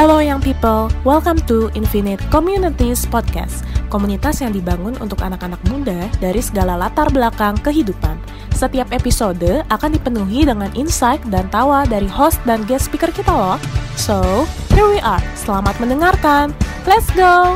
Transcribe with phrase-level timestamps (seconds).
[0.00, 6.40] Hello young people, welcome to Infinite Communities Podcast, komunitas yang dibangun untuk anak-anak muda dari
[6.40, 8.16] segala latar belakang kehidupan.
[8.56, 13.60] Setiap episode akan dipenuhi dengan insight dan tawa dari host dan guest speaker kita loh.
[14.00, 15.20] So, here we are.
[15.36, 16.56] Selamat mendengarkan.
[16.88, 17.52] Let's go!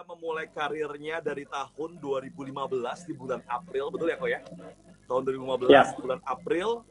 [0.00, 2.32] Dia memulai karirnya dari tahun 2015
[3.04, 4.40] di bulan April, betul ya kok ya?
[5.04, 5.84] Tahun 2015 Ya.
[5.92, 6.88] bulan April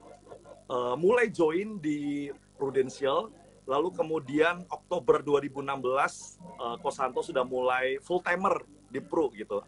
[0.70, 3.34] eh, mulai join di Prudential,
[3.66, 8.62] lalu kemudian Oktober 2016 eh, Kosanto sudah mulai full timer
[8.94, 9.66] di Pro gitu.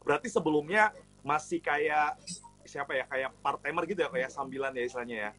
[0.00, 0.88] Berarti sebelumnya
[1.20, 2.16] masih kayak
[2.64, 5.30] siapa ya kayak part timer gitu ya kayak sambilan ya istilahnya ya.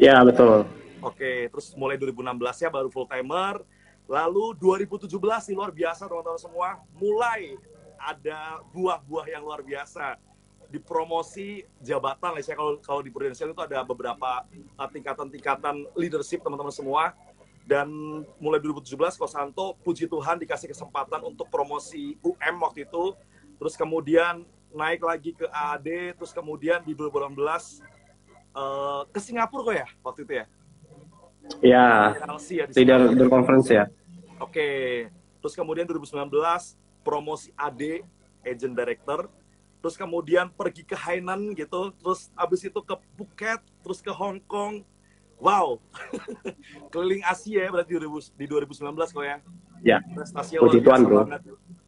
[0.00, 0.64] Ya betul.
[1.04, 3.60] Oke, terus mulai 2016 ya baru full timer.
[4.08, 5.04] Lalu 2017
[5.52, 7.60] nih luar biasa teman-teman semua, mulai
[8.00, 10.16] ada buah-buah yang luar biasa.
[10.68, 14.44] Di promosi jabatan lah saya kalau kalau di Prudential itu ada beberapa
[14.76, 17.12] uh, tingkatan-tingkatan leadership teman-teman semua.
[17.68, 17.88] Dan
[18.40, 23.12] mulai 2017 Kosanto puji Tuhan dikasih kesempatan untuk promosi UM waktu itu.
[23.60, 27.36] Terus kemudian naik lagi ke AAD terus kemudian di 2018
[28.52, 30.46] eh, ke Singapura kok ya waktu itu ya
[31.64, 33.88] Ya, LC ya leader conference ya.
[34.38, 35.06] Oke.
[35.38, 36.28] Terus kemudian 2019
[37.06, 38.02] promosi AD
[38.44, 39.30] agent director.
[39.78, 41.94] Terus kemudian pergi ke Hainan gitu.
[42.02, 44.82] Terus abis itu ke Phuket, terus ke Hong Kong.
[45.38, 45.78] Wow.
[46.92, 49.38] Keliling Asia ya berarti di 2000 di 2019 kok ya.
[49.86, 49.98] Ya.
[50.02, 51.18] Prestasinya Puji luar biasa bro.
[51.22, 51.42] banget.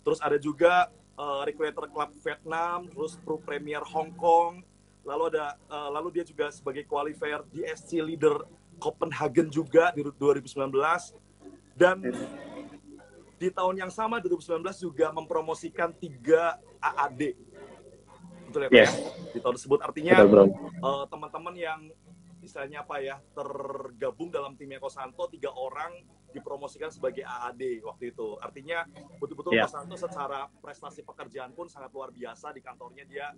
[0.06, 0.72] Terus ada juga
[1.18, 4.62] eh, Recreator Club Vietnam, terus Pro Premier Hong Kong.
[5.02, 8.46] Lalu ada eh, lalu dia juga sebagai qualifier di SC Leader
[8.80, 10.56] Copenhagen juga di 2019
[11.76, 12.00] dan
[13.40, 17.50] di tahun yang sama 2019 juga mempromosikan tiga AAD
[18.50, 18.74] betul ya Pak?
[18.74, 18.90] Yes.
[18.90, 19.30] ya?
[19.30, 19.78] di tahun tersebut.
[19.86, 21.80] Artinya eh, teman-teman yang
[22.42, 26.02] istilahnya apa ya tergabung dalam timnya Kosanto tiga orang
[26.34, 28.38] dipromosikan sebagai AAD waktu itu.
[28.42, 28.86] Artinya
[29.22, 29.66] betul-betul Ya.
[29.70, 32.50] Kosanto secara prestasi pekerjaan pun sangat luar biasa.
[32.50, 33.30] Di kantornya dia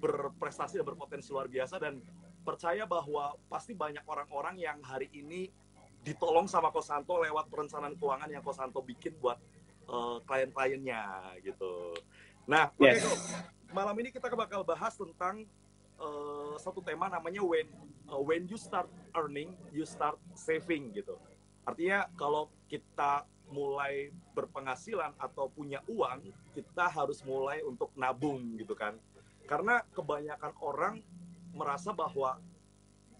[0.00, 1.76] berprestasi dan berpotensi luar biasa.
[1.80, 2.00] Dan
[2.44, 5.48] percaya bahwa pasti banyak orang-orang yang hari ini
[6.04, 9.40] ditolong sama Kosanto lewat perencanaan keuangan yang Kosanto bikin buat
[9.88, 11.02] eh, klien-kliennya
[11.40, 11.96] gitu.
[12.44, 13.00] Nah, Yes.
[13.00, 13.16] Ko.
[13.72, 15.48] malam ini kita bakal bahas tentang
[15.96, 17.64] eh, satu tema namanya when
[18.12, 21.16] eh, when you start earning, you start saving gitu.
[21.64, 28.96] Artinya kalau kita mulai berpenghasilan atau punya uang, kita harus mulai untuk nabung gitu kan.
[29.48, 30.94] Karena kebanyakan orang
[31.54, 32.42] merasa bahwa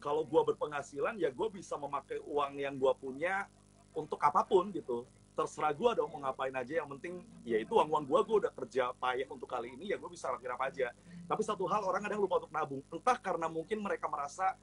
[0.03, 3.49] kalau gua berpenghasilan ya gue bisa memakai uang yang gua punya
[3.97, 5.09] untuk apa pun gitu.
[5.34, 6.84] Terserah gua dong mau ngapain aja.
[6.84, 7.15] Yang penting
[7.47, 10.28] ya itu uang uang gua gue udah kerja payah untuk kali ini ya gue bisa
[10.28, 10.93] lakuin apa aja.
[11.25, 12.83] Tapi satu hal orang kadang lupa untuk nabung.
[12.93, 14.59] Entah karena mungkin mereka merasa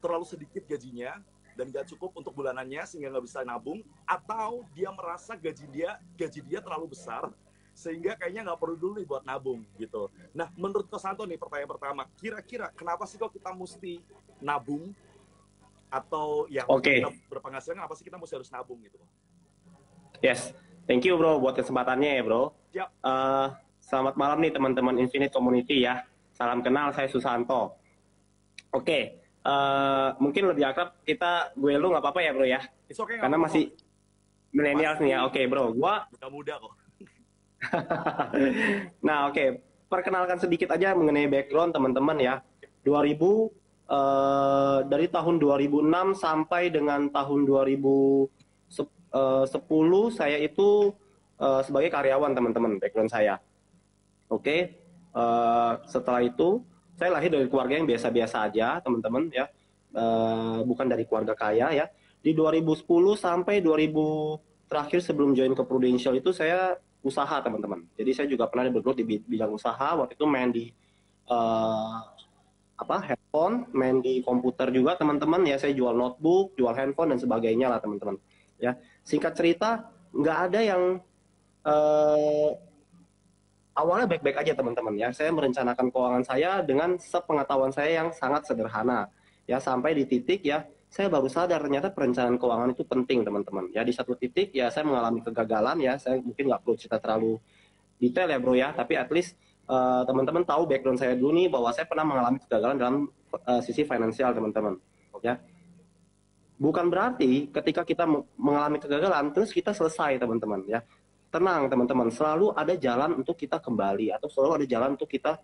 [0.00, 1.20] terlalu sedikit gajinya
[1.52, 6.40] dan gak cukup untuk bulanannya sehingga nggak bisa nabung atau dia merasa gaji dia gaji
[6.48, 7.28] dia terlalu besar
[7.72, 10.12] sehingga kayaknya nggak perlu dulu nih buat nabung gitu.
[10.36, 13.98] Nah, menurut Kosanto nih pertanyaan pertama, kira-kira kenapa sih kok kita mesti
[14.44, 14.92] nabung
[15.92, 18.96] atau yang kita berpenghasilan kenapa sih kita mesti harus nabung gitu?
[20.24, 20.56] Yes.
[20.88, 22.42] Thank you bro buat kesempatannya ya bro.
[22.74, 22.88] Siap.
[22.90, 23.46] Eh,
[23.86, 26.02] selamat malam nih teman-teman Infinite Community ya.
[26.32, 27.76] Salam kenal saya Susanto.
[28.72, 29.20] Oke.
[29.42, 32.62] eh, mungkin lebih akrab kita gue lu nggak apa-apa ya bro ya.
[32.86, 33.74] It's okay, Karena masih
[34.54, 35.18] milenial nih ya.
[35.26, 35.74] Oke bro.
[35.74, 36.81] Gua muda kok.
[39.06, 39.62] nah, oke.
[39.92, 42.34] Perkenalkan sedikit aja mengenai background teman-teman ya.
[42.82, 43.14] 2000
[43.92, 48.30] eh, dari tahun 2006 sampai dengan tahun 2010
[50.10, 50.90] saya itu
[51.38, 53.38] eh, sebagai karyawan teman-teman background saya.
[54.32, 54.80] Oke.
[55.12, 56.64] eh, setelah itu
[56.96, 59.44] saya lahir dari keluarga yang biasa-biasa aja, teman-teman ya.
[59.92, 61.86] Eh, bukan dari keluarga kaya ya.
[62.24, 64.40] Di 2010 sampai 2000
[64.72, 67.82] terakhir sebelum join ke Prudential itu saya usaha teman-teman.
[67.98, 69.98] Jadi saya juga pernah bergelut di bid- bidang usaha.
[69.98, 70.70] Waktu itu main di
[71.26, 71.96] eh,
[72.78, 75.42] apa handphone, main di komputer juga teman-teman.
[75.44, 78.16] Ya saya jual notebook, jual handphone dan sebagainya lah teman-teman.
[78.62, 80.82] Ya singkat cerita nggak ada yang
[81.66, 82.50] eh,
[83.74, 85.10] awalnya baik-baik aja teman-teman ya.
[85.10, 89.10] Saya merencanakan keuangan saya dengan sepengetahuan saya yang sangat sederhana.
[89.50, 93.72] Ya sampai di titik ya saya baru sadar ternyata perencanaan keuangan itu penting teman-teman.
[93.72, 95.96] Ya di satu titik ya saya mengalami kegagalan ya.
[95.96, 97.40] Saya mungkin nggak perlu cerita terlalu
[97.96, 98.76] detail ya bro ya.
[98.76, 99.32] Tapi at least
[99.72, 102.96] eh, teman-teman tahu background saya dulu nih bahwa saya pernah mengalami kegagalan dalam
[103.32, 104.76] eh, sisi finansial teman-teman.
[105.24, 105.40] Ya
[106.62, 110.78] bukan berarti ketika kita me- mengalami kegagalan terus kita selesai teman-teman ya
[111.34, 115.42] tenang teman-teman selalu ada jalan untuk kita kembali atau selalu ada jalan untuk kita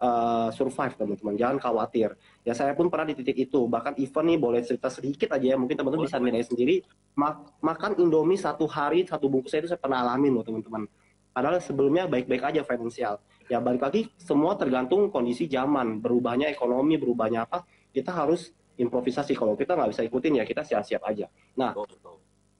[0.00, 1.34] uh, survive teman-teman.
[1.36, 2.12] Jangan khawatir.
[2.44, 3.64] Ya saya pun pernah di titik itu.
[3.68, 5.56] Bahkan event nih boleh cerita sedikit aja ya.
[5.56, 6.84] Mungkin teman-teman bisa nilai sendiri.
[7.16, 10.84] Mak makan indomie satu hari satu bungkus itu saya pernah alamin loh teman-teman.
[11.36, 13.20] Padahal sebelumnya baik-baik aja finansial.
[13.46, 16.00] Ya balik lagi semua tergantung kondisi zaman.
[16.00, 19.36] Berubahnya ekonomi berubahnya apa kita harus improvisasi.
[19.36, 21.28] Kalau kita nggak bisa ikutin ya kita siap-siap aja.
[21.60, 21.76] Nah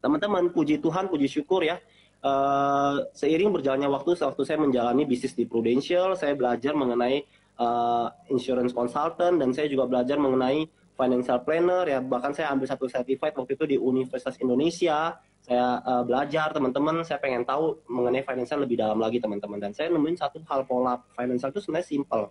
[0.00, 1.80] teman-teman puji Tuhan puji syukur ya
[2.26, 7.22] uh, seiring berjalannya waktu waktu saya menjalani bisnis di Prudential saya belajar mengenai
[7.62, 12.00] uh, insurance consultant dan saya juga belajar mengenai financial planner ya.
[12.00, 15.14] Bahkan saya ambil satu certified waktu itu di Universitas Indonesia.
[15.44, 17.04] Saya uh, belajar teman-teman.
[17.04, 19.60] Saya pengen tahu mengenai financial lebih dalam lagi teman-teman.
[19.60, 22.24] Dan saya nemuin satu hal pola financial itu sebenarnya simple.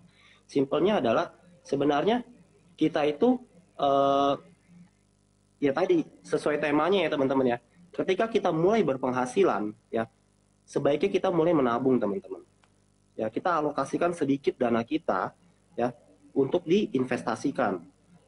[0.50, 1.32] Simpelnya adalah
[1.62, 2.26] sebenarnya
[2.76, 3.40] kita itu
[3.80, 4.36] uh,
[5.62, 7.58] ya tadi sesuai temanya ya teman-teman ya
[7.96, 10.04] ketika kita mulai berpenghasilan ya
[10.68, 12.44] sebaiknya kita mulai menabung teman-teman.
[13.16, 15.32] Ya kita alokasikan sedikit dana kita
[15.80, 15.96] ya
[16.36, 17.80] untuk diinvestasikan.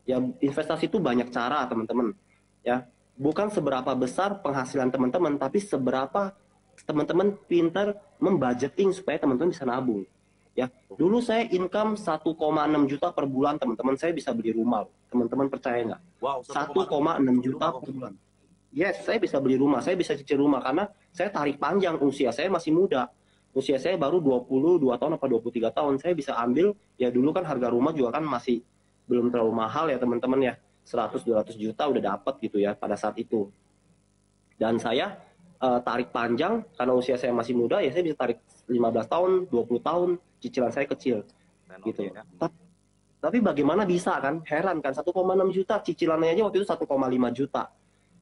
[0.08, 2.16] Ya investasi itu banyak cara teman-teman.
[2.64, 2.88] Ya
[3.20, 6.32] bukan seberapa besar penghasilan teman-teman tapi seberapa
[6.88, 10.08] teman-teman pintar membudgeting supaya teman-teman bisa nabung.
[10.56, 12.24] Ya dulu saya income 1,6
[12.88, 14.00] juta per bulan teman-teman.
[14.00, 14.88] Saya bisa beli rumah.
[15.12, 16.02] Teman-teman percaya nggak?
[16.24, 18.14] Wow, 1,6 juta per bulan
[18.72, 20.88] yes saya bisa beli rumah saya bisa cicil rumah karena
[21.18, 23.10] saya tarik panjang usia saya masih muda.
[23.58, 25.94] Usia saya baru 22 tahun apa 23 tahun.
[25.98, 28.62] Saya bisa ambil ya dulu kan harga rumah juga kan masih
[29.10, 30.54] belum terlalu mahal ya teman-teman ya.
[30.86, 33.50] 100-200 juta udah dapat gitu ya pada saat itu.
[34.62, 35.18] Dan saya
[35.58, 38.40] uh, tarik panjang karena usia saya masih muda ya saya bisa tarik
[38.70, 38.78] 15
[39.10, 41.26] tahun 20 tahun cicilan saya kecil.
[41.66, 42.14] Dan gitu.
[42.14, 42.22] ya.
[42.38, 42.58] tapi,
[43.18, 44.46] tapi bagaimana bisa kan?
[44.46, 45.02] Heran kan 1,6
[45.50, 46.86] juta cicilannya aja waktu itu 1,5
[47.34, 47.74] juta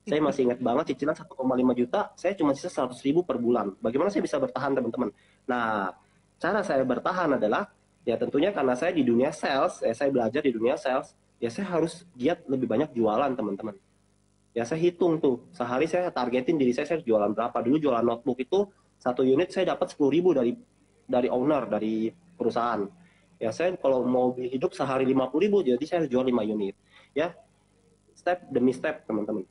[0.06, 4.14] saya masih ingat banget cicilan 1,5 juta saya cuma sisa 100 ribu per bulan bagaimana
[4.14, 5.10] saya bisa bertahan teman-teman
[5.50, 5.92] nah
[6.40, 7.66] cara saya bertahan adalah
[8.06, 11.74] ya tentunya karena saya di dunia sales, ya saya belajar di dunia sales, ya saya
[11.74, 13.76] harus giat lebih banyak jualan teman-teman.
[14.56, 17.58] Ya saya hitung tuh, sehari saya targetin diri saya, saya jualan berapa.
[17.60, 20.56] Dulu jualan notebook itu satu unit saya dapat 10 ribu dari
[21.04, 22.08] dari owner, dari
[22.40, 22.88] perusahaan.
[23.36, 26.78] Ya saya kalau mau hidup sehari 50 ribu, jadi saya jual 5 unit.
[27.12, 27.36] Ya,
[28.16, 29.44] step demi step teman-teman.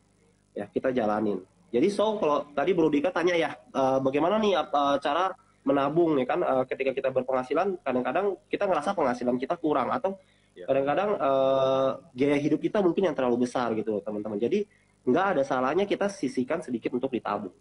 [0.55, 1.43] Ya kita jalanin.
[1.75, 5.35] Jadi so kalau tadi Bro Dika tanya ya, uh, bagaimana nih uh, cara
[5.65, 10.21] menabung ya kan uh, ketika kita berpenghasilan kadang-kadang kita ngerasa penghasilan kita kurang atau
[10.53, 10.69] ya.
[10.69, 14.69] kadang-kadang uh, gaya hidup kita mungkin yang terlalu besar gitu teman-teman jadi
[15.09, 17.57] nggak ada salahnya kita sisihkan sedikit untuk ditabung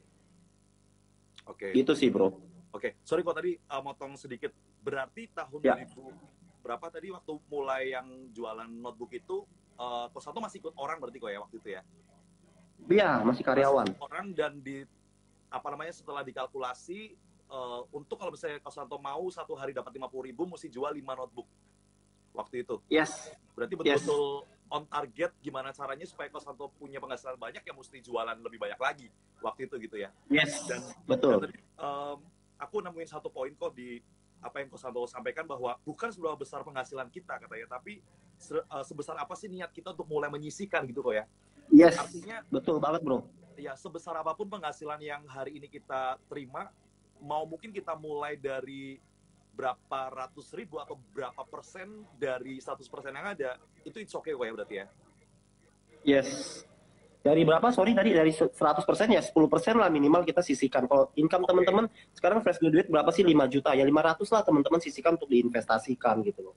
[1.48, 1.72] oke okay.
[1.72, 2.36] itu sih bro oke
[2.76, 3.00] okay.
[3.08, 4.52] sorry kok tadi uh, motong sedikit
[4.84, 5.80] berarti tahun ya.
[5.88, 9.48] 2000 berapa tadi waktu mulai yang jualan notebook itu
[9.80, 11.82] uh, satu masih ikut orang berarti kok ya waktu itu ya
[12.92, 13.88] Iya, masih karyawan.
[13.92, 14.84] Masih orang dan di
[15.54, 17.14] apa namanya setelah dikalkulasi
[17.48, 21.14] uh, untuk kalau misalnya Kosanto mau satu hari dapat lima puluh ribu, mesti jual lima
[21.14, 21.46] notebook
[22.34, 22.82] waktu itu.
[22.90, 23.30] Yes.
[23.54, 24.74] Berarti betul-betul yes.
[24.74, 29.08] on target gimana caranya supaya Kosanto punya penghasilan banyak ya mesti jualan lebih banyak lagi
[29.46, 30.10] waktu itu gitu ya.
[30.34, 30.66] Yes.
[30.66, 31.46] Dan betul.
[31.46, 32.18] Dan, um,
[32.58, 34.02] aku nemuin satu poin kok di
[34.42, 38.02] apa yang Kosanto sampaikan bahwa bukan seberapa besar penghasilan kita katanya, tapi
[38.36, 41.30] se uh, sebesar apa sih niat kita untuk mulai menyisikan gitu kok ya.
[41.72, 41.96] Yes.
[42.00, 43.24] Artinya betul banget bro.
[43.56, 46.74] Ya sebesar apa pun penghasilan yang hari ini kita terima,
[47.22, 49.00] mau mungkin kita mulai dari
[49.54, 54.52] berapa ratus ribu atau berapa persen dari 100 persen yang ada itu it's okay ya
[54.52, 54.86] berarti ya?
[56.04, 56.30] Yes.
[57.24, 57.72] Dari berapa?
[57.72, 58.52] Sorry tadi dari 100
[58.84, 60.84] persen ya 10 persen lah minimal kita sisihkan.
[60.92, 61.50] Kalau income okay.
[61.56, 63.24] teman-teman sekarang fresh graduate berapa sih?
[63.24, 63.72] 5 juta.
[63.72, 66.56] Ya 500 lah teman-teman sisihkan untuk diinvestasikan gitu loh.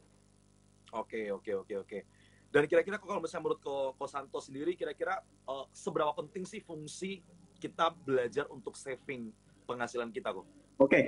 [0.97, 4.38] Oke okay, oke okay, oke okay, oke dan kira-kira kalau misalnya menurut Ko, Ko Santo
[4.38, 7.21] sendiri kira-kira uh, seberapa penting sih fungsi
[7.59, 9.33] kita belajar untuk saving
[9.67, 10.45] penghasilan kita kok.
[10.45, 11.05] Oke, okay.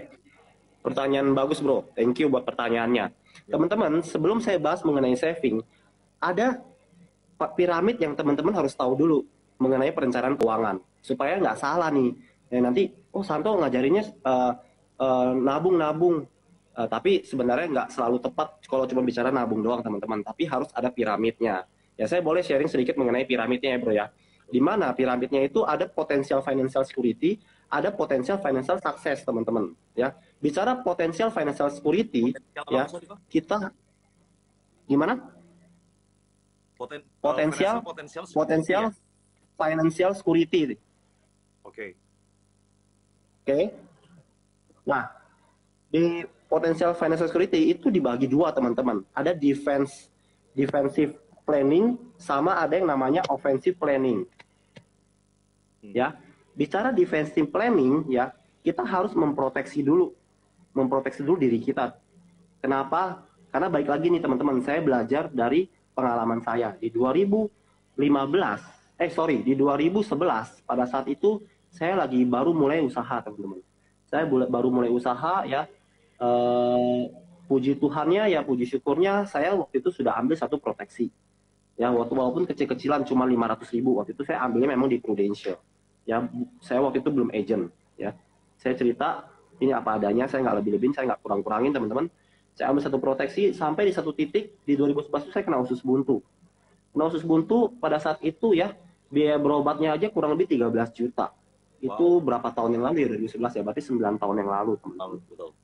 [0.83, 1.87] pertanyaan bagus bro.
[1.95, 3.07] Thank you buat pertanyaannya.
[3.47, 3.52] Ya.
[3.54, 5.62] Teman-teman, sebelum saya bahas mengenai saving,
[6.18, 6.59] ada
[7.54, 9.18] piramid yang teman-teman harus tahu dulu
[9.62, 12.11] mengenai perencanaan keuangan supaya nggak salah nih.
[12.49, 14.52] Ya, nanti, oh Santo ngajarinnya uh,
[14.99, 16.25] uh, nabung-nabung,
[16.78, 20.23] uh, tapi sebenarnya nggak selalu tepat kalau cuma bicara nabung doang teman-teman.
[20.23, 21.66] Tapi harus ada piramidnya.
[21.99, 24.06] Ya saya boleh sharing sedikit mengenai piramidnya ya bro ya.
[24.49, 27.37] Di mana piramidnya itu ada potensial financial security,
[27.68, 32.32] ada potensial financial success teman-teman ya bicara potensial financial security
[32.73, 32.88] ya
[33.28, 33.75] kita
[34.88, 35.20] gimana
[36.78, 38.90] Poten, potensial potensial potensial ya?
[39.61, 40.80] financial security
[41.61, 41.90] oke okay.
[43.44, 43.64] oke okay.
[44.88, 45.12] nah
[45.92, 50.09] di potensial financial security itu dibagi dua teman-teman ada defense
[50.57, 51.14] defensive
[51.45, 54.25] planning sama ada yang namanya offensive planning
[55.85, 55.93] hmm.
[55.95, 56.17] ya
[56.57, 60.11] bicara defensive planning ya kita harus memproteksi dulu
[60.75, 61.95] memproteksi dulu diri kita
[62.59, 67.97] kenapa Karena baik lagi nih teman-teman, saya belajar dari pengalaman saya di 2015,
[69.00, 71.40] eh sorry di 2011 pada saat itu
[71.73, 73.64] saya lagi baru mulai usaha teman-teman.
[74.09, 75.64] Saya baru mulai usaha ya.
[76.18, 77.00] Eh,
[77.46, 81.08] puji Tuhannya ya puji syukurnya saya waktu itu sudah ambil satu proteksi.
[81.78, 85.56] Ya waktu walaupun kecil-kecilan cuma 500 ribu waktu itu saya ambilnya memang di Prudential.
[86.02, 86.26] Ya
[86.58, 88.12] saya waktu itu belum agent ya.
[88.58, 89.30] Saya cerita
[89.62, 92.06] ini apa adanya, saya nggak lebih-lebihin, saya nggak kurang-kurangin teman-teman.
[92.58, 96.18] Saya ambil satu proteksi sampai di satu titik di 2011 saya kena usus buntu.
[96.90, 98.75] Kena usus buntu pada saat itu ya
[99.08, 101.30] biaya berobatnya aja kurang lebih 13 juta.
[101.78, 105.22] Itu berapa tahun yang lalu ya 2011 ya, berarti 9 tahun yang lalu teman-teman.
[105.30, 105.54] Betul.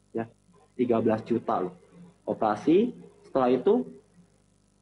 [0.75, 1.75] Ya, 13 juta loh.
[2.27, 2.91] Operasi,
[3.27, 3.87] setelah itu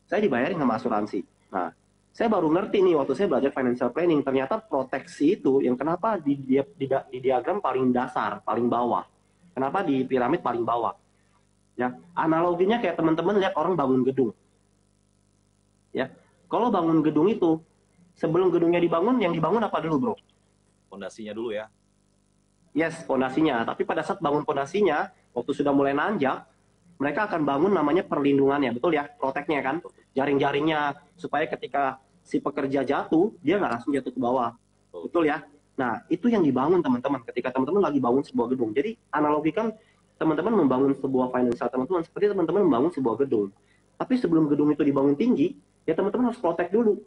[0.09, 1.21] saya dibayarin sama asuransi.
[1.53, 1.73] Nah,
[2.13, 6.37] saya baru ngerti nih waktu saya belajar financial planning, ternyata proteksi itu yang kenapa di,
[6.37, 9.05] di, di, di diagram paling dasar, paling bawah.
[9.53, 10.97] Kenapa di piramid paling bawah?
[11.77, 14.33] Ya, analoginya kayak teman-teman lihat orang bangun gedung.
[15.93, 16.13] Ya,
[16.49, 17.61] kalau bangun gedung itu
[18.17, 20.15] sebelum gedungnya dibangun, yang dibangun apa dulu, bro?
[20.93, 21.73] Fondasinya dulu ya.
[22.77, 23.65] Yes, fondasinya.
[23.65, 26.45] Tapi pada saat bangun fondasinya, waktu sudah mulai nanjak,
[27.01, 29.11] mereka akan bangun namanya perlindungannya, betul ya?
[29.11, 29.77] Proteknya kan,
[30.15, 34.55] jaring-jaringnya supaya ketika si pekerja jatuh, dia nggak langsung jatuh ke bawah,
[34.95, 35.43] betul ya?
[35.73, 38.71] Nah, itu yang dibangun teman-teman ketika teman-teman lagi bangun sebuah gedung.
[38.77, 39.73] Jadi analogikan
[40.21, 43.49] teman-teman membangun sebuah financial teman-teman seperti teman-teman membangun sebuah gedung.
[43.97, 45.57] Tapi sebelum gedung itu dibangun tinggi,
[45.89, 47.01] ya teman-teman harus protek dulu.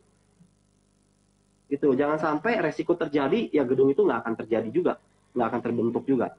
[1.70, 4.94] Gitu, jangan sampai resiko terjadi, ya gedung itu nggak akan terjadi juga,
[5.38, 6.34] nggak akan terbentuk juga.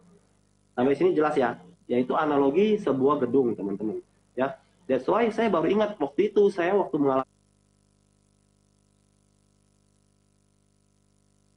[0.76, 1.57] Sampai sini jelas ya?
[1.87, 4.02] Yaitu analogi sebuah gedung, teman-teman.
[4.35, 4.59] Ya,
[4.90, 7.37] that's why saya baru ingat waktu itu saya waktu mengalami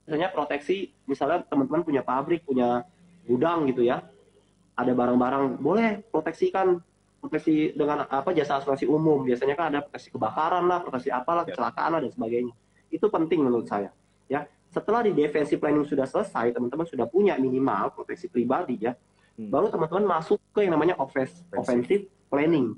[0.09, 2.81] misalnya proteksi, misalnya teman-teman punya pabrik, punya
[3.29, 4.01] gudang gitu ya,
[4.73, 6.81] ada barang-barang, boleh proteksikan
[7.21, 9.21] proteksi dengan apa jasa asuransi umum.
[9.21, 11.53] Biasanya kan ada proteksi kebakaran lah, proteksi apalah, ya.
[11.53, 12.53] kecelakaan lah dan sebagainya.
[12.89, 13.93] Itu penting menurut saya.
[14.25, 18.97] Ya, setelah di defensive planning sudah selesai, teman-teman sudah punya minimal proteksi pribadi ya.
[19.39, 19.47] Hmm.
[19.47, 22.75] Baru teman-teman masuk ke yang namanya offensive, offensive planning.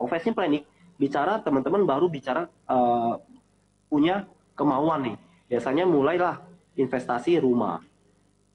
[0.00, 0.64] Offensive planning
[0.96, 3.20] bicara teman-teman baru bicara uh,
[3.92, 4.24] punya
[4.56, 5.16] kemauan nih
[5.52, 6.40] biasanya mulailah
[6.80, 7.84] investasi rumah.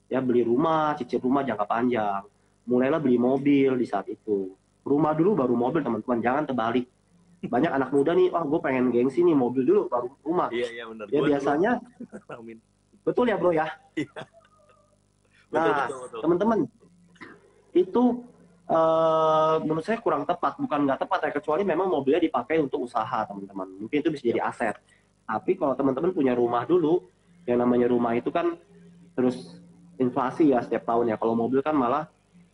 [0.09, 2.24] Ya, beli rumah, cicil rumah jangka panjang.
[2.65, 4.53] Mulailah beli mobil di saat itu.
[4.85, 6.21] Rumah dulu baru mobil, teman-teman.
[6.21, 6.85] Jangan terbalik.
[7.45, 10.50] Banyak anak muda nih, wah gue pengen gengsi nih, mobil dulu baru rumah.
[10.50, 11.05] Iya, iya benar.
[11.09, 11.71] Ya, biasanya,
[13.05, 13.69] betul ya bro ya?
[13.93, 14.13] Iya.
[15.53, 15.89] Nah,
[16.21, 16.65] teman-teman,
[17.75, 18.24] itu
[18.72, 20.55] uh, menurut saya kurang tepat.
[20.55, 23.67] Bukan nggak tepat ya, kecuali memang mobilnya dipakai untuk usaha, teman-teman.
[23.84, 24.79] Mungkin itu bisa jadi aset
[25.25, 27.01] tapi kalau teman-teman punya rumah dulu,
[27.50, 28.53] yang namanya rumah itu kan
[29.17, 29.58] terus
[29.98, 31.15] inflasi ya setiap tahun ya.
[31.17, 32.05] Kalau mobil kan malah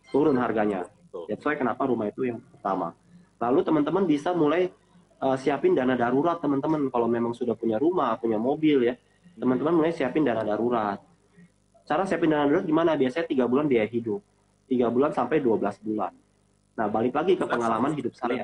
[0.08, 0.88] turun harganya.
[1.28, 2.96] Ya, saya kenapa rumah itu yang pertama.
[3.36, 4.72] Lalu teman-teman bisa mulai
[5.20, 6.88] uh, siapin dana darurat teman-teman.
[6.88, 8.96] Kalau memang sudah punya rumah, punya mobil ya,
[9.36, 10.96] teman-teman mulai siapin dana darurat.
[11.84, 12.96] Cara siapin dana darurat gimana?
[12.96, 14.24] Biasanya tiga bulan biaya hidup,
[14.72, 16.12] tiga bulan sampai 12 bulan.
[16.80, 18.40] Nah balik lagi ke pengalaman hidup saya.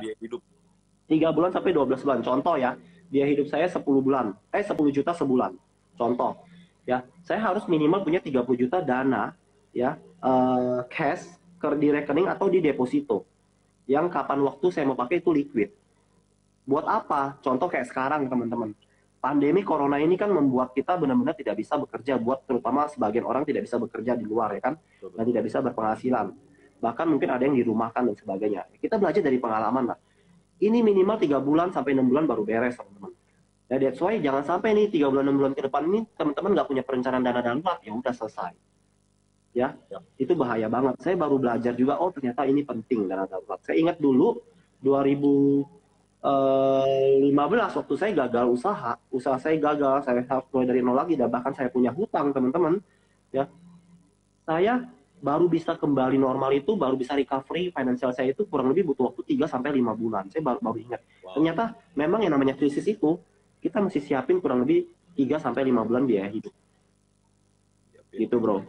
[1.09, 2.21] Tiga bulan sampai 12 bulan.
[2.21, 2.77] Contoh ya,
[3.09, 5.57] biaya hidup saya 10 bulan, eh 10 juta sebulan.
[5.97, 6.37] Contoh,
[6.85, 9.33] ya, saya harus minimal punya 30 juta dana
[9.73, 11.25] ya uh, cash
[11.57, 13.25] ke di rekening atau di deposito.
[13.89, 15.73] Yang kapan waktu saya mau pakai itu liquid.
[16.69, 17.41] Buat apa?
[17.41, 18.77] Contoh kayak sekarang teman-teman.
[19.19, 23.67] Pandemi corona ini kan membuat kita benar-benar tidak bisa bekerja buat terutama sebagian orang tidak
[23.67, 26.31] bisa bekerja di luar ya kan dan tidak bisa berpenghasilan.
[26.79, 28.63] Bahkan mungkin ada yang dirumahkan dan sebagainya.
[28.79, 29.99] Kita belajar dari pengalaman lah
[30.59, 33.15] ini minimal tiga bulan sampai enam bulan baru beres teman-teman.
[33.69, 36.67] Ya that's why jangan sampai nih tiga bulan enam bulan ke depan ini teman-teman nggak
[36.67, 38.53] punya perencanaan dana darurat ya udah selesai.
[39.57, 41.01] Ya, ya, itu bahaya banget.
[41.03, 43.59] Saya baru belajar juga oh ternyata ini penting dana darurat.
[43.63, 44.39] Saya ingat dulu
[44.83, 45.78] 2015
[46.25, 51.31] eh, waktu saya gagal usaha, usaha saya gagal, saya harus mulai dari nol lagi dan
[51.31, 52.83] bahkan saya punya hutang teman-teman.
[53.31, 53.47] Ya,
[54.49, 59.11] saya baru bisa kembali normal itu baru bisa recovery financial saya itu kurang lebih butuh
[59.11, 60.25] waktu 3 sampai 5 bulan.
[60.31, 61.01] Saya baru baru ingat.
[61.23, 61.35] Wow.
[61.39, 61.65] Ternyata
[61.99, 63.19] memang yang namanya krisis itu
[63.59, 64.87] kita mesti siapin kurang lebih
[65.19, 66.55] 3 sampai 5 bulan biaya hidup.
[67.95, 68.19] Yep, yep.
[68.27, 68.63] Gitu, Bro.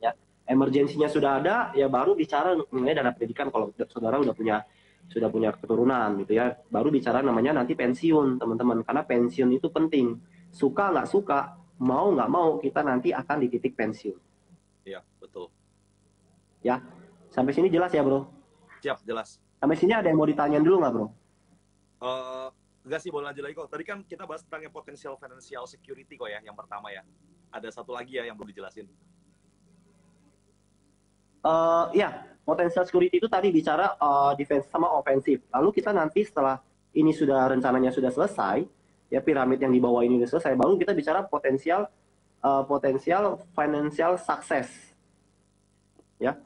[0.00, 0.16] Ya,
[0.48, 4.64] emergensinya sudah ada ya baru bicara mengenai dana pendidikan kalau saudara udah punya
[5.12, 6.56] sudah punya keturunan gitu ya.
[6.72, 8.80] Baru bicara namanya nanti pensiun, teman-teman.
[8.82, 10.16] Karena pensiun itu penting.
[10.48, 14.32] Suka nggak suka, mau nggak mau kita nanti akan di titik pensiun
[16.62, 16.78] Ya,
[17.34, 18.30] sampai sini jelas ya bro?
[18.86, 19.42] Siap, jelas.
[19.58, 21.06] Sampai sini ada yang mau ditanyain dulu nggak bro?
[22.02, 22.48] Uh,
[22.86, 23.66] enggak sih, boleh lanjut lagi kok.
[23.66, 27.02] Tadi kan kita bahas tentang yang potensial financial security kok ya, yang pertama ya.
[27.50, 28.86] Ada satu lagi ya yang belum dijelasin.
[31.46, 35.42] Uh, ya potensial security itu tadi bicara uh, defense sama ofensif.
[35.54, 36.58] Lalu kita nanti setelah
[36.92, 38.66] ini sudah rencananya sudah selesai,
[39.08, 41.86] ya piramid yang di bawah ini sudah selesai, baru kita bicara potensial
[42.42, 44.68] uh, potensial financial success.
[46.22, 46.38] Ya,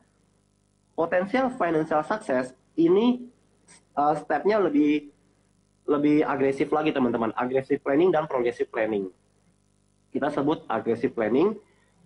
[0.96, 3.28] potensial financial success ini
[3.92, 5.12] uh, stepnya lebih
[5.86, 9.12] lebih agresif lagi teman-teman, agresif planning dan progressive planning.
[10.10, 11.54] Kita sebut agresif planning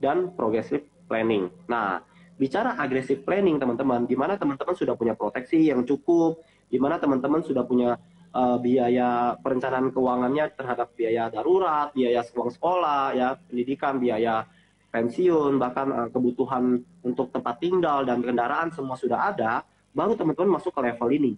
[0.03, 1.49] dan progressive planning.
[1.71, 2.03] Nah,
[2.41, 6.41] bicara agresif planning teman-teman, di mana teman-teman sudah punya proteksi yang cukup,
[6.73, 8.01] di mana teman-teman sudah punya
[8.33, 14.49] uh, biaya perencanaan keuangannya terhadap biaya darurat, biaya uang sekolah, ya pendidikan, biaya
[14.89, 19.61] pensiun, bahkan uh, kebutuhan untuk tempat tinggal dan kendaraan semua sudah ada,
[19.93, 21.37] baru teman-teman masuk ke level ini.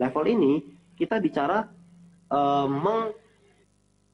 [0.00, 0.64] Level ini
[0.96, 1.68] kita bicara
[2.32, 2.64] uh,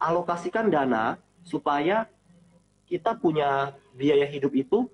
[0.03, 1.15] mengalokasikan dana
[1.47, 2.11] supaya
[2.91, 4.91] kita punya biaya hidup itu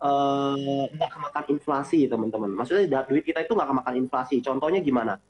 [0.00, 2.50] nggak uh, kemakan inflasi teman-teman.
[2.56, 4.40] Maksudnya duit kita itu nggak kemakan inflasi.
[4.40, 5.20] Contohnya gimana?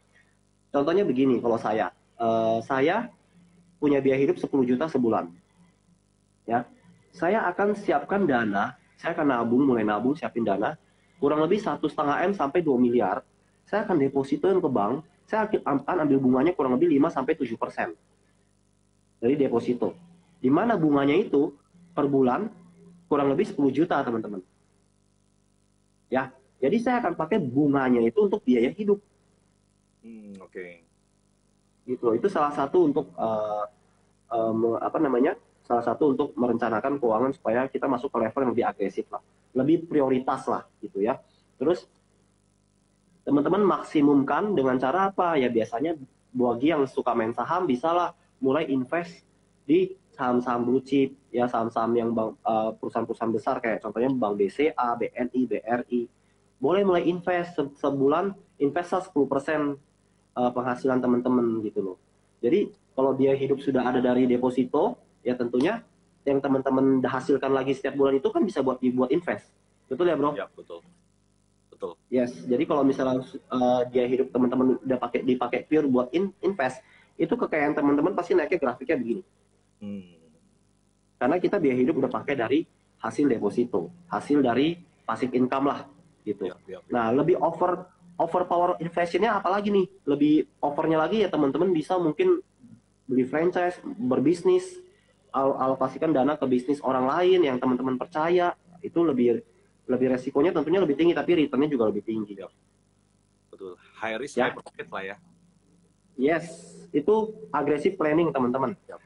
[0.71, 1.91] Contohnya begini, kalau saya,
[2.23, 3.11] uh, saya
[3.83, 5.27] punya biaya hidup 10 juta sebulan.
[6.47, 6.63] Ya,
[7.11, 10.79] saya akan siapkan dana, saya akan nabung, mulai nabung, siapin dana,
[11.19, 13.27] kurang lebih satu setengah m sampai 2 miliar.
[13.67, 17.91] Saya akan depositoin ke bank, saya akan ambil bunganya kurang lebih 5 sampai 7 persen
[19.19, 19.99] dari deposito.
[20.39, 21.51] Di mana bunganya itu
[21.91, 22.47] per bulan
[23.11, 24.39] kurang lebih 10 juta, teman-teman.
[26.11, 29.01] Ya, jadi saya akan pakai bunganya itu untuk biaya hidup.
[30.05, 30.53] Hmm, oke.
[30.53, 30.85] Okay.
[31.89, 32.07] Gitu.
[32.19, 33.65] Itu salah satu untuk uh,
[34.29, 35.39] uh, apa namanya?
[35.65, 39.23] Salah satu untuk merencanakan keuangan supaya kita masuk ke level yang lebih agresif lah,
[39.55, 41.23] lebih prioritas lah, gitu ya.
[41.57, 41.87] Terus
[43.23, 45.39] teman-teman maksimumkan dengan cara apa?
[45.39, 45.95] Ya biasanya
[46.35, 48.11] bagi yang suka main saham bisa lah
[48.43, 49.23] mulai invest
[49.69, 55.41] di saham-saham blue chip, ya saham-saham yang uh, perusahaan-perusahaan besar kayak contohnya Bank BCA, BNI,
[55.49, 56.03] BRI.
[56.61, 61.97] Boleh mulai invest sebulan invest 10% uh, penghasilan teman-teman gitu loh.
[62.45, 65.81] Jadi kalau dia hidup sudah ada dari deposito, ya tentunya
[66.29, 69.49] yang teman-teman hasilkan lagi setiap bulan itu kan bisa buat dibuat invest.
[69.89, 70.37] Betul ya, Bro?
[70.37, 70.85] Ya, betul.
[71.73, 71.97] Betul.
[72.13, 72.37] Yes.
[72.45, 76.85] Jadi kalau misalnya uh, dia hidup teman-teman udah pakai dipakai pure buat in, invest,
[77.17, 79.23] itu kekayaan teman-teman pasti naiknya grafiknya begini.
[79.81, 80.17] Hmm.
[81.21, 82.65] Karena kita biaya hidup udah pakai dari
[83.01, 85.85] hasil deposito, hasil dari passive income lah
[86.25, 86.49] gitu.
[86.49, 86.89] Ya, ya, ya.
[86.93, 87.89] Nah, lebih over
[88.21, 92.45] overpower inflationnya apalagi nih lebih overnya lagi ya teman-teman bisa mungkin
[93.09, 94.77] beli franchise berbisnis
[95.33, 98.53] al alokasikan dana ke bisnis orang lain yang teman-teman percaya
[98.85, 99.41] itu lebih
[99.89, 102.47] lebih resikonya tentunya lebih tinggi tapi returnnya juga lebih tinggi ya.
[103.49, 104.53] betul high risk ya.
[104.53, 105.17] high profit lah ya
[106.21, 106.45] yes
[106.93, 107.15] itu
[107.51, 109.01] agresif planning teman-teman ya.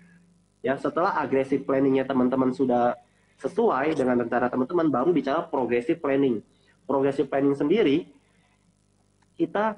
[0.64, 2.96] Ya setelah agresif planningnya teman-teman sudah
[3.36, 6.40] sesuai dengan rencana teman-teman baru bicara progressive planning
[6.88, 8.08] progressive planning sendiri
[9.36, 9.76] kita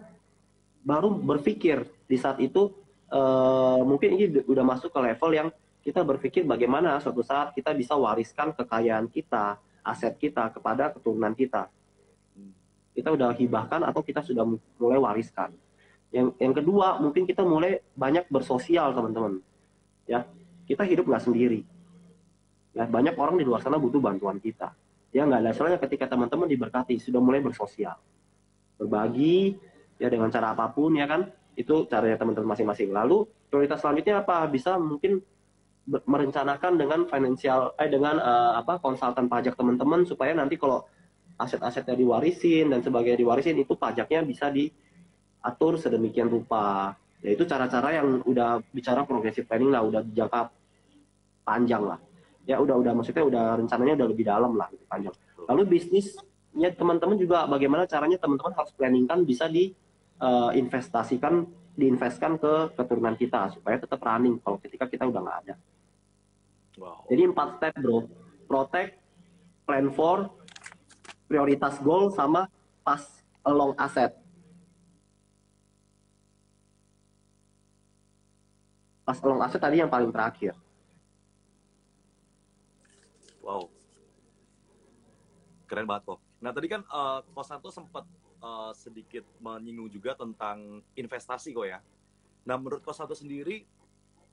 [0.87, 2.70] baru berpikir di saat itu
[3.11, 5.49] uh, mungkin ini udah masuk ke level yang
[5.83, 9.55] kita berpikir bagaimana suatu saat kita bisa wariskan kekayaan kita,
[9.87, 11.70] aset kita kepada keturunan kita.
[12.90, 14.42] Kita udah hibahkan atau kita sudah
[14.83, 15.55] mulai wariskan.
[16.11, 19.38] Yang yang kedua mungkin kita mulai banyak bersosial teman-teman.
[20.11, 20.27] Ya
[20.66, 21.62] kita hidup nggak sendiri.
[22.76, 24.74] Ya banyak orang di luar sana butuh bantuan kita.
[25.14, 27.96] Ya nggak ada salahnya ketika teman-teman diberkati sudah mulai bersosial.
[28.76, 29.57] Berbagi
[29.96, 31.31] ya dengan cara apa pun ya kan?
[31.57, 32.92] Itu caranya teman-teman masing-masing.
[32.92, 34.44] Lalu prioritas selanjutnya apa?
[34.50, 35.24] Bisa mungkin
[35.87, 40.83] merencanakan dengan financial eh dengan uh, apa konsultan pajak teman-teman supaya nanti kalau
[41.38, 48.20] aset-asetnya diwarisin dan sebagainya diwarisin itu pajaknya bisa diatur sedemikian rupa ya itu cara-cara yang
[48.24, 50.52] udah bicara progressive planning lah udah jangka
[51.46, 51.98] panjang lah
[52.46, 55.14] ya udah udah maksudnya udah rencananya udah lebih dalam lah lebih panjang
[55.46, 56.14] lalu bisnis
[56.57, 63.52] ya teman-teman juga bagaimana caranya teman-teman harus planningkan bisa diinvestasikan uh, diinvestkan ke keturunan kita
[63.52, 65.55] supaya tetap running kalau ketika kita udah nggak ada.
[66.81, 67.05] Wow.
[67.12, 68.09] Jadi empat step bro,
[68.48, 68.96] protect,
[69.68, 70.33] plan for,
[71.29, 72.48] prioritas goal sama
[72.81, 74.16] pass along asset.
[79.07, 80.59] Pass along asset tadi yang paling terakhir.
[83.38, 83.71] Wow,
[85.71, 86.19] keren banget kok.
[86.42, 88.03] Nah tadi kan uh, Kosanto sempat
[88.42, 91.79] uh, sedikit menyinggung juga tentang investasi kok ya.
[92.42, 93.62] Nah menurut Kosanto sendiri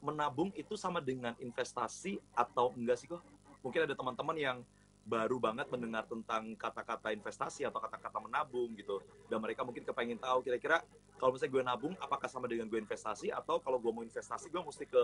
[0.01, 3.21] menabung itu sama dengan investasi atau enggak sih kok?
[3.61, 4.57] Mungkin ada teman-teman yang
[5.03, 9.03] baru banget mendengar tentang kata-kata investasi atau kata-kata menabung gitu.
[9.27, 10.81] Dan mereka mungkin kepengen tahu kira-kira
[11.17, 14.61] kalau misalnya gue nabung apakah sama dengan gue investasi atau kalau gue mau investasi gue
[14.61, 15.03] mesti ke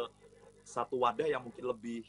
[0.65, 2.05] satu wadah yang mungkin lebih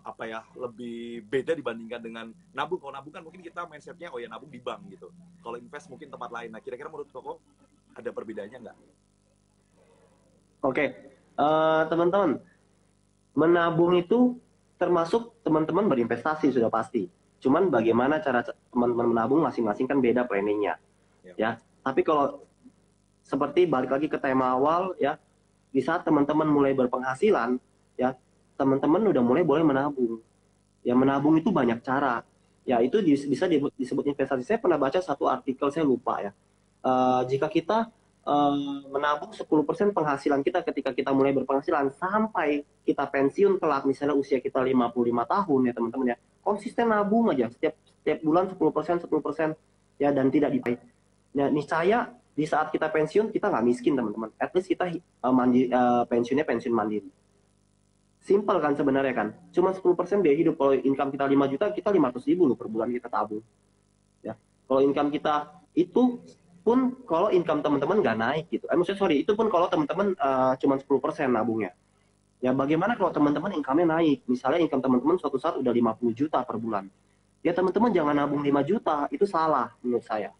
[0.00, 2.80] apa ya lebih beda dibandingkan dengan nabung.
[2.80, 5.12] Kalau nabung kan mungkin kita mindsetnya oh ya nabung di bank gitu.
[5.44, 6.48] Kalau invest mungkin tempat lain.
[6.52, 7.40] Nah kira-kira menurut Koko
[7.96, 8.76] ada perbedaannya nggak?
[10.60, 10.84] Oke,
[11.40, 12.36] uh, teman-teman,
[13.32, 14.36] menabung itu
[14.76, 17.08] termasuk teman-teman berinvestasi sudah pasti.
[17.40, 20.76] Cuman bagaimana cara teman-teman menabung masing-masing kan beda planningnya,
[21.24, 21.34] ya.
[21.40, 21.50] ya.
[21.80, 22.44] Tapi kalau
[23.30, 25.14] seperti balik lagi ke tema awal ya,
[25.70, 27.54] di saat teman-teman mulai berpenghasilan,
[27.94, 28.18] ya
[28.58, 30.18] teman-teman udah mulai boleh menabung.
[30.82, 32.26] Ya menabung itu banyak cara.
[32.66, 34.42] Ya itu bisa disebut investasi.
[34.42, 36.32] Saya pernah baca satu artikel saya lupa ya.
[36.80, 37.92] Uh, jika kita
[38.24, 38.56] uh,
[38.88, 39.46] menabung 10%
[39.92, 45.60] penghasilan kita ketika kita mulai berpenghasilan sampai kita pensiun kelak misalnya usia kita 55 tahun
[45.70, 46.16] ya teman-teman ya.
[46.40, 50.80] Konsisten nabung aja setiap setiap bulan 10% 10% ya dan tidak dipakai.
[51.36, 51.98] Ya niscaya
[52.34, 54.30] di saat kita pensiun kita nggak miskin teman-teman.
[54.38, 54.90] At least kita
[55.26, 57.10] uh, mandi, uh, pensiunnya pensiun mandiri
[58.20, 59.28] Simpel kan sebenarnya kan.
[59.48, 60.60] Cuma 10% biaya hidup.
[60.60, 63.40] Kalau income kita 5 juta, kita 500 ribu loh per bulan kita tabung.
[64.20, 64.36] Ya.
[64.68, 66.20] Kalau income kita itu
[66.60, 68.68] pun kalau income teman-teman nggak naik gitu.
[68.68, 71.72] Eh, maksudnya sorry, itu pun kalau teman-teman uh, cuma 10% nabungnya.
[72.44, 74.28] Ya bagaimana kalau teman-teman income-nya naik?
[74.28, 76.92] Misalnya income teman-teman suatu saat udah 50 juta per bulan.
[77.40, 80.36] Ya teman-teman jangan nabung 5 juta, itu salah menurut saya.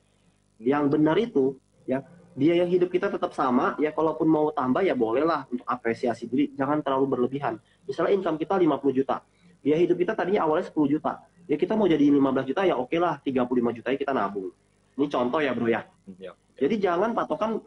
[0.61, 1.57] Yang benar itu
[1.90, 2.07] ya
[2.38, 6.79] biaya hidup kita tetap sama, ya kalaupun mau tambah ya bolehlah untuk apresiasi diri, jangan
[6.79, 7.59] terlalu berlebihan.
[7.90, 9.26] Misalnya income kita 50 juta,
[9.59, 12.94] biaya hidup kita tadinya awalnya 10 juta, ya kita mau jadi 15 juta ya oke
[13.03, 14.55] lah 35 juta kita nabung.
[14.94, 15.83] Ini contoh ya bro ya.
[16.22, 16.33] ya.
[16.55, 17.59] Jadi jangan patokan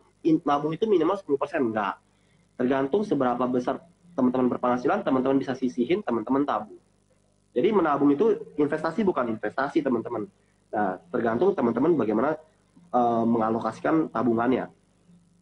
[0.48, 2.00] nabung itu minimal 10% enggak.
[2.56, 3.82] Tergantung seberapa besar
[4.14, 6.80] teman-teman berpenghasilan, teman-teman bisa sisihin, teman-teman tabung.
[7.54, 10.26] Jadi menabung itu investasi bukan investasi teman-teman.
[10.74, 12.38] Nah, tergantung teman-teman bagaimana
[12.94, 14.70] uh, mengalokasikan tabungannya.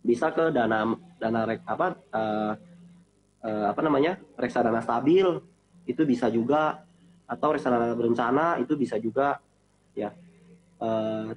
[0.02, 2.54] Bisa ke dana dana rek, apa uh,
[3.46, 5.28] uh, apa namanya reksadana stabil
[5.86, 6.82] itu bisa juga.
[7.28, 9.40] Atau reksadana berencana itu bisa juga
[9.94, 10.16] ya.
[10.82, 11.36] Uh,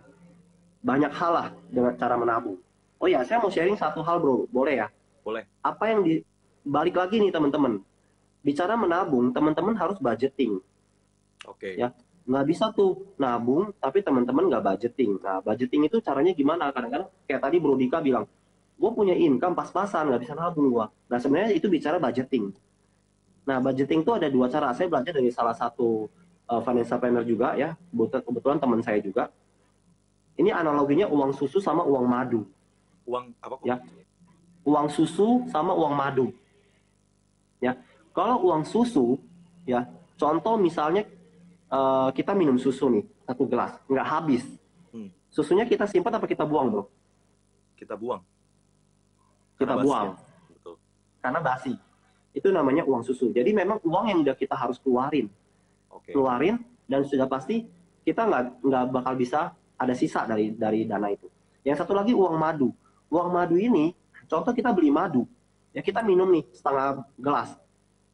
[0.84, 2.60] banyak hal lah dengan cara menabung.
[3.00, 4.48] Oh ya saya mau sharing satu hal bro.
[4.48, 4.88] Boleh ya?
[5.20, 5.44] Boleh.
[5.60, 6.24] Apa yang di
[6.64, 7.80] balik lagi nih teman-teman.
[8.44, 10.60] Bicara menabung teman-teman harus budgeting.
[11.44, 11.76] Oke.
[11.76, 11.80] Okay.
[11.80, 11.92] ya
[12.24, 15.20] nggak bisa tuh nabung tapi teman-teman nggak budgeting.
[15.20, 16.72] Nah budgeting itu caranya gimana?
[16.72, 18.24] Kadang-kadang kayak tadi Bro Dika bilang
[18.74, 22.50] gue punya income pas-pasan nggak bisa nabung gue nah sebenarnya itu bicara budgeting.
[23.44, 24.72] Nah budgeting itu ada dua cara.
[24.72, 26.08] Saya belajar dari salah satu
[26.48, 27.76] uh, financial planner juga ya.
[27.92, 29.28] Kebetulan teman saya juga.
[30.34, 32.42] Ini analoginya uang susu sama uang madu.
[33.04, 33.76] Uang apa ya.
[34.64, 36.32] Uang susu sama uang madu.
[37.60, 37.76] Ya.
[38.16, 39.20] Kalau uang susu
[39.68, 39.84] ya
[40.16, 41.04] contoh misalnya
[41.74, 43.74] uh, kita minum susu nih satu gelas.
[43.90, 44.44] Nggak habis.
[44.94, 45.10] Hmm.
[45.26, 46.84] susunya kita simpan apa kita buang bro?
[47.74, 48.22] Kita buang.
[49.58, 50.06] Kita karena buang.
[50.14, 50.54] basi, ya?
[50.54, 50.74] Betul.
[51.18, 51.74] karena basi.
[52.34, 53.34] Itu namanya uang susu.
[53.34, 55.26] Jadi memang uang yang udah kita harus keluarin.
[55.94, 56.10] Okay.
[56.10, 56.58] keluarin
[56.90, 57.66] dan sudah pasti
[58.02, 61.26] kita nggak nggak bakal bisa ada sisa dari dari dana itu.
[61.66, 62.70] Yang satu lagi uang madu.
[63.10, 63.94] Uang madu ini
[64.30, 65.26] contoh kita beli madu.
[65.74, 67.58] Ya kita minum nih setengah gelas.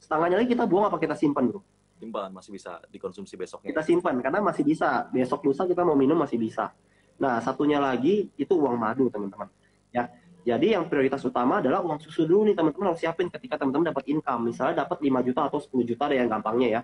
[0.00, 1.60] Setengahnya lagi kita buang apa kita simpan bro
[2.00, 3.76] simpan masih bisa dikonsumsi besoknya.
[3.76, 5.04] Kita simpan karena masih bisa.
[5.12, 6.72] Besok lusa kita mau minum masih bisa.
[7.20, 9.52] Nah satunya lagi itu uang madu teman-teman.
[9.92, 10.08] Ya
[10.40, 14.08] jadi yang prioritas utama adalah uang susu dulu nih teman-teman harus siapin ketika teman-teman dapat
[14.08, 14.48] income.
[14.48, 16.82] Misalnya dapat 5 juta atau 10 juta ada yang gampangnya ya.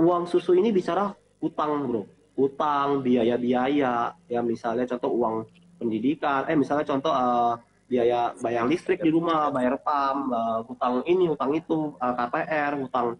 [0.00, 1.12] Uang susu ini bicara
[1.44, 2.08] utang bro.
[2.40, 4.16] Utang biaya-biaya.
[4.32, 5.34] Ya misalnya contoh uang
[5.76, 6.48] pendidikan.
[6.48, 11.54] Eh misalnya contoh uh, biaya bayar listrik di rumah bayar pam uh, hutang ini hutang
[11.54, 13.14] itu uh, KPR hutang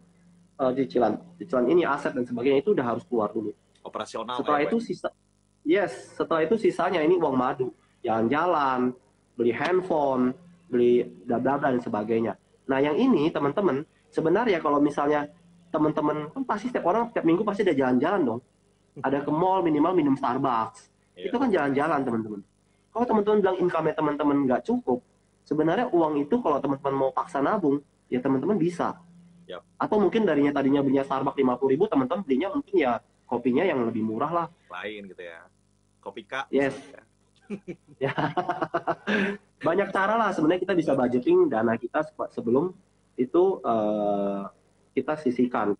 [0.61, 1.17] uh, cicilan.
[1.41, 3.53] Cicilan ini aset dan sebagainya itu udah harus keluar dulu.
[3.87, 5.09] Operasional setelah ya, itu sisa
[5.63, 7.71] yes setelah itu sisanya ini uang madu.
[8.03, 8.95] Jalan-jalan
[9.39, 10.35] beli handphone
[10.67, 12.35] beli bla bla dan sebagainya.
[12.67, 15.31] Nah yang ini teman-teman sebenarnya kalau misalnya
[15.71, 18.41] teman-teman kan pasti setiap orang setiap minggu pasti ada jalan-jalan dong.
[19.05, 20.93] Ada ke mall minimal minum Starbucks.
[21.17, 21.33] Yeah.
[21.33, 22.41] itu kan jalan-jalan teman-teman.
[22.93, 25.01] Kalau teman-teman bilang income teman-teman nggak cukup
[25.47, 27.79] sebenarnya uang itu kalau teman-teman mau paksa nabung
[28.11, 28.99] ya teman-teman bisa
[29.47, 29.63] Yep.
[29.79, 33.83] Atau mungkin darinya tadinya belinya Starbucks lima puluh ribu, teman-teman belinya mungkin ya kopinya yang
[33.87, 34.47] lebih murah lah.
[34.71, 35.47] Lain gitu ya.
[36.03, 36.51] Kopi kak.
[36.51, 36.75] Yes.
[38.03, 38.13] Ya.
[39.63, 42.77] Banyak cara lah sebenarnya kita bisa budgeting dana kita sebelum
[43.17, 44.51] itu uh,
[44.93, 45.73] kita sisihkan.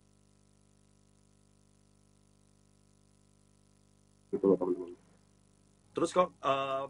[4.33, 4.97] Gitu loh teman-teman.
[5.93, 6.89] Terus kok uh,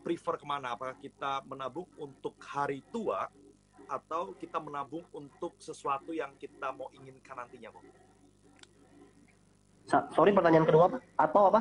[0.00, 0.76] prefer ke mana?
[0.76, 3.28] Apakah kita menabung untuk hari tua
[3.86, 7.86] atau kita menabung untuk sesuatu yang kita mau inginkan nantinya, Bang?
[9.86, 10.98] Sorry, pertanyaan kedua apa?
[11.14, 11.60] Atau apa?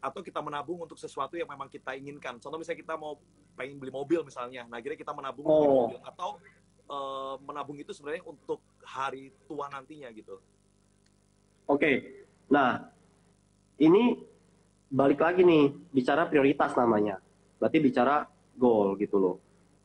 [0.00, 2.40] Atau kita menabung untuk sesuatu yang memang kita inginkan.
[2.40, 3.20] Contoh misalnya kita mau
[3.56, 5.52] pengen beli mobil misalnya, nah kira kita menabung oh.
[5.60, 6.00] beli mobil.
[6.04, 6.40] Atau
[6.88, 10.40] uh, menabung itu sebenarnya untuk hari tua nantinya gitu.
[11.66, 12.88] Oke, nah
[13.76, 14.24] ini
[14.88, 17.20] balik lagi nih bicara prioritas namanya.
[17.60, 18.24] Berarti bicara
[18.56, 19.36] goal gitu loh.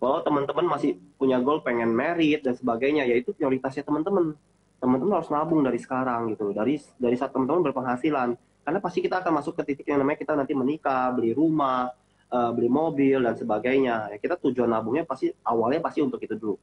[0.01, 4.33] Kalau teman-teman masih punya goal pengen merit dan sebagainya, ya itu prioritasnya teman-teman.
[4.81, 6.49] Teman-teman harus nabung dari sekarang gitu.
[6.57, 8.33] Dari dari saat teman-teman berpenghasilan.
[8.65, 11.93] Karena pasti kita akan masuk ke titik yang namanya kita nanti menikah, beli rumah,
[12.33, 14.09] uh, beli mobil dan sebagainya.
[14.09, 16.57] Ya, kita tujuan nabungnya pasti awalnya pasti untuk itu dulu.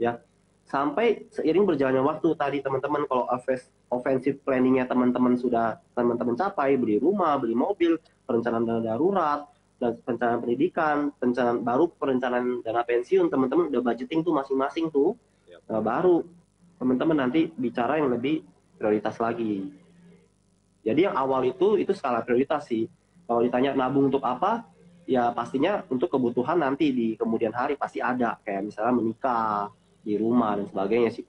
[0.00, 0.24] Ya.
[0.64, 3.28] Sampai seiring berjalannya waktu tadi teman-teman kalau
[3.92, 9.51] offensive planningnya teman-teman sudah teman-teman capai beli rumah, beli mobil, perencanaan dana darurat,
[9.90, 15.18] perencanaan pendidikan, perencanaan baru perencanaan dana pensiun, teman-teman udah budgeting tuh masing-masing tuh,
[15.50, 15.58] yep.
[15.66, 16.22] nah, baru
[16.78, 18.46] teman-teman nanti bicara yang lebih
[18.78, 19.74] prioritas lagi.
[20.82, 22.86] Jadi yang awal itu itu skala prioritas sih.
[23.26, 24.66] Kalau ditanya nabung untuk apa,
[25.06, 29.70] ya pastinya untuk kebutuhan nanti di kemudian hari pasti ada kayak misalnya menikah
[30.02, 31.24] di rumah dan sebagainya sih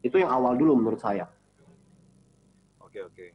[0.00, 1.28] itu yang awal dulu menurut saya
[2.80, 3.26] oke oke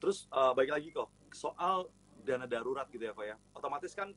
[0.00, 1.88] terus uh, balik lagi kok soal
[2.30, 4.14] dana darurat gitu ya kok ya otomatis kan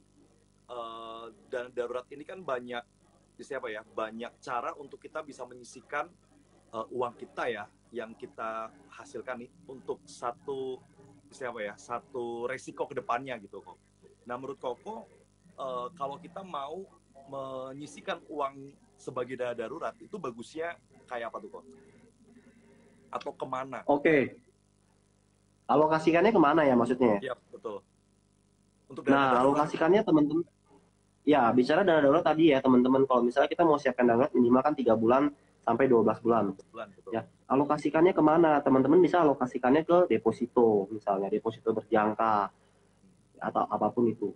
[0.69, 2.85] uh, dana darurat ini kan banyak
[3.41, 6.05] siapa ya banyak cara untuk kita bisa menyisikan
[6.71, 10.77] uh, uang kita ya yang kita hasilkan nih untuk satu
[11.33, 13.75] siapa ya satu resiko ke depannya gitu kok
[14.23, 15.07] Nah, menurut Koko,
[15.59, 16.87] uh, kalau kita mau
[17.27, 21.65] menyisikan uang sebagai dana darurat, itu bagusnya kayak apa tuh, Kok?
[23.13, 23.83] Atau ke mana?
[23.85, 24.03] Oke.
[24.03, 24.21] Okay.
[25.67, 27.19] Alokasikannya ke mana ya maksudnya?
[27.23, 27.79] Iya, betul.
[28.93, 29.41] Untuk dana nah, darurat.
[29.41, 30.45] alokasikannya teman-teman,
[31.25, 34.73] ya bicara dana darurat tadi ya teman-teman, kalau misalnya kita mau siapkan darurat minimal kan
[34.77, 35.33] tiga bulan
[35.65, 36.53] sampai 12 bulan.
[36.69, 37.09] bulan betul.
[37.09, 38.61] Ya, alokasikannya ke mana?
[38.61, 42.53] Teman-teman bisa alokasikannya ke deposito, misalnya deposito berjangka,
[43.43, 44.31] atau apa pun itu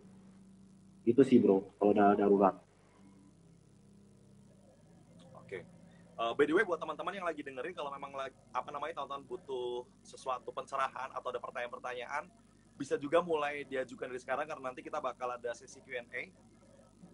[1.07, 2.55] itu sih bro kalau udah darurat
[5.39, 5.57] oke
[6.19, 9.23] uh, by the way buat teman-teman yang lagi dengerin kalau memang lagi, apa namanya teman-teman
[9.23, 12.27] butuh sesuatu pencerahan atau ada pertanyaan-pertanyaan
[12.77, 16.29] bisa juga mulai diajukan dari sekarang karena nanti kita bakal ada sesi Q&A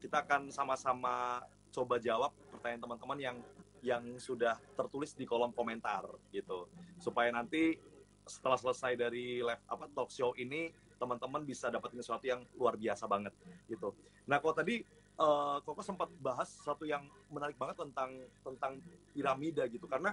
[0.04, 1.39] kita akan sama-sama
[1.71, 3.38] coba jawab pertanyaan teman-teman yang
[3.84, 6.04] yang sudah tertulis di kolom komentar
[6.36, 6.67] gitu.
[6.99, 7.80] Supaya nanti
[8.28, 13.08] setelah selesai dari live apa talk show ini teman-teman bisa dapetin sesuatu yang luar biasa
[13.08, 13.32] banget
[13.67, 13.95] gitu.
[14.28, 14.84] Nah, kalau tadi
[15.19, 18.12] uh, Koko sempat bahas sesuatu yang menarik banget tentang
[18.43, 18.73] tentang
[19.15, 19.88] piramida gitu.
[19.88, 20.12] Karena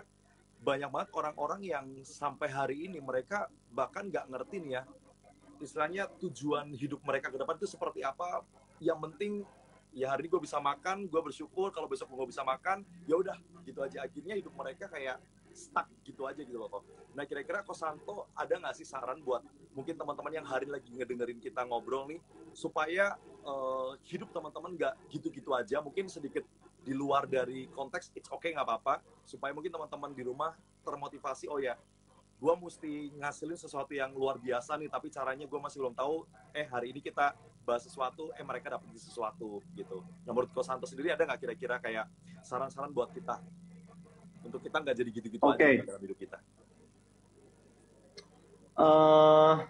[0.63, 4.83] banyak banget orang-orang yang sampai hari ini mereka bahkan nggak ngerti nih ya
[5.61, 8.43] istilahnya tujuan hidup mereka ke depan itu seperti apa?
[8.81, 9.33] Yang penting
[9.93, 13.37] ya hari ini gue bisa makan gue bersyukur kalau besok gue bisa makan ya udah
[13.63, 14.03] gitu aja.
[14.03, 15.21] Akhirnya hidup mereka kayak
[15.53, 16.83] stuck gitu aja gitu loh kok.
[17.13, 19.45] Nah kira-kira Kosanto ada nggak sih saran buat
[19.77, 22.19] mungkin teman-teman yang hari lagi ngedengerin kita ngobrol nih
[22.55, 25.83] supaya uh, hidup teman-teman nggak gitu-gitu aja?
[25.83, 26.47] Mungkin sedikit
[26.81, 29.03] di luar dari konteks it's okay nggak apa-apa.
[29.27, 30.55] Supaya mungkin teman-teman di rumah
[30.87, 31.77] termotivasi oh ya
[32.41, 36.25] gue mesti ngasilin sesuatu yang luar biasa nih tapi caranya gue masih belum tahu
[36.57, 37.37] eh hari ini kita
[37.69, 42.09] bahas sesuatu eh mereka dapat sesuatu gitu nah menurut Kosanto sendiri ada nggak kira-kira kayak
[42.41, 43.37] saran-saran buat kita
[44.45, 45.85] untuk kita nggak jadi gitu-gitu okay.
[45.85, 46.39] aja dalam hidup kita.
[48.81, 49.69] Uh,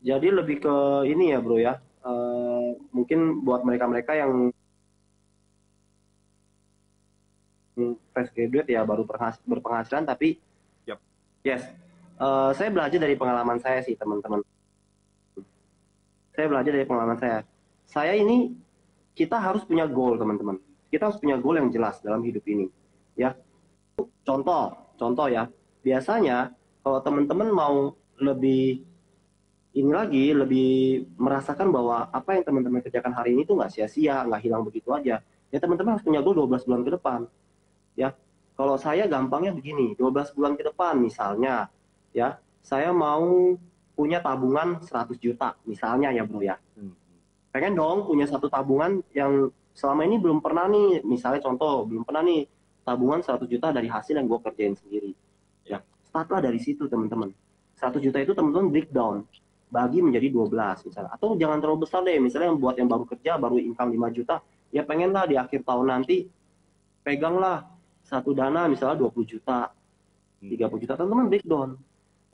[0.00, 0.76] jadi lebih ke
[1.10, 4.54] ini ya bro ya, uh, mungkin buat mereka-mereka yang
[8.14, 9.02] fresh graduate ya baru
[9.48, 10.38] berpenghasilan tapi.
[11.46, 11.62] Yes,
[12.20, 14.40] uh, saya belajar dari pengalaman saya sih teman-teman.
[16.36, 17.44] Saya belajar dari pengalaman saya.
[17.84, 18.54] Saya ini
[19.18, 20.56] kita harus punya goal teman-teman.
[20.90, 22.70] Kita harus punya goal yang jelas dalam hidup ini
[23.18, 23.36] ya
[24.24, 25.44] contoh contoh ya
[25.84, 27.76] biasanya kalau teman-teman mau
[28.20, 28.84] lebih
[29.76, 30.70] ini lagi lebih
[31.20, 35.20] merasakan bahwa apa yang teman-teman kerjakan hari ini tuh nggak sia-sia nggak hilang begitu aja
[35.52, 37.20] ya teman-teman harus punya goal 12 bulan ke depan
[37.94, 38.08] ya
[38.60, 41.72] kalau saya gampangnya begini 12 bulan ke depan misalnya
[42.12, 43.56] ya saya mau
[43.96, 46.92] punya tabungan 100 juta misalnya ya bro ya hmm.
[47.56, 52.20] pengen dong punya satu tabungan yang selama ini belum pernah nih misalnya contoh belum pernah
[52.20, 52.44] nih
[52.84, 55.12] tabungan 100 juta dari hasil yang gue kerjain sendiri.
[55.68, 57.30] Ya, startlah dari situ teman-teman.
[57.78, 59.24] 100 juta itu teman-teman breakdown
[59.70, 61.10] bagi menjadi 12 misalnya.
[61.14, 64.36] Atau jangan terlalu besar deh, misalnya yang buat yang baru kerja, baru income 5 juta,
[64.74, 66.26] ya pengenlah di akhir tahun nanti
[67.06, 67.64] peganglah
[68.10, 69.70] satu dana misalnya 20 juta,
[70.42, 70.80] 30 hmm.
[70.82, 71.68] juta, teman-teman breakdown.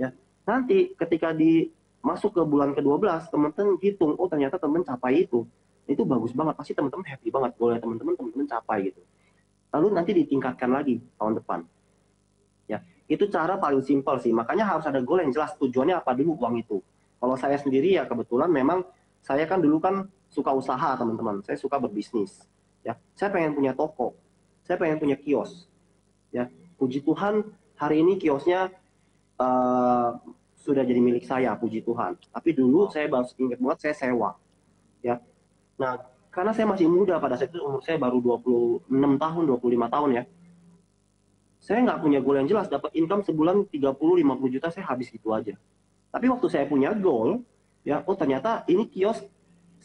[0.00, 0.16] Ya,
[0.48, 1.68] nanti ketika di
[2.00, 5.44] masuk ke bulan ke-12, teman-teman hitung, oh ternyata teman capai itu.
[5.84, 7.52] Itu bagus banget, pasti teman-teman happy banget.
[7.60, 9.04] Boleh teman-teman, teman-teman capai gitu
[9.76, 11.60] lalu nanti ditingkatkan lagi tahun depan.
[12.64, 14.32] Ya, itu cara paling simpel sih.
[14.32, 16.80] Makanya harus ada goal yang jelas tujuannya apa dulu uang itu.
[17.20, 18.84] Kalau saya sendiri ya kebetulan memang
[19.20, 21.44] saya kan dulu kan suka usaha teman-teman.
[21.44, 22.48] Saya suka berbisnis.
[22.80, 24.16] Ya, saya pengen punya toko.
[24.66, 25.70] Saya pengen punya kios.
[26.35, 27.46] Ya, puji Tuhan
[27.79, 28.74] hari ini kiosnya
[29.38, 30.18] uh,
[30.59, 32.18] sudah jadi milik saya, puji Tuhan.
[32.18, 34.35] Tapi dulu saya baru ingat banget saya sewa.
[35.07, 35.22] Ya.
[35.79, 36.02] Nah,
[36.35, 40.22] karena saya masih muda pada saat itu umur saya baru 26 tahun, 25 tahun ya.
[41.62, 45.55] Saya nggak punya goal yang jelas, dapat income sebulan 30-50 juta saya habis gitu aja.
[46.11, 47.42] Tapi waktu saya punya goal,
[47.87, 49.22] ya oh ternyata ini kios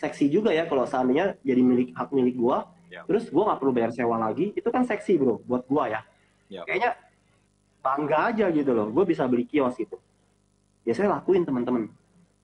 [0.01, 3.07] seksi juga ya kalau seandainya jadi milik hak milik gua, ya.
[3.07, 6.01] terus gua nggak perlu bayar sewa lagi, itu kan seksi bro buat gua ya.
[6.51, 6.61] ya.
[6.67, 6.91] Kayaknya
[7.81, 9.97] bangga aja gitu loh, gue bisa beli kios gitu.
[10.85, 11.89] Ya saya lakuin teman-teman.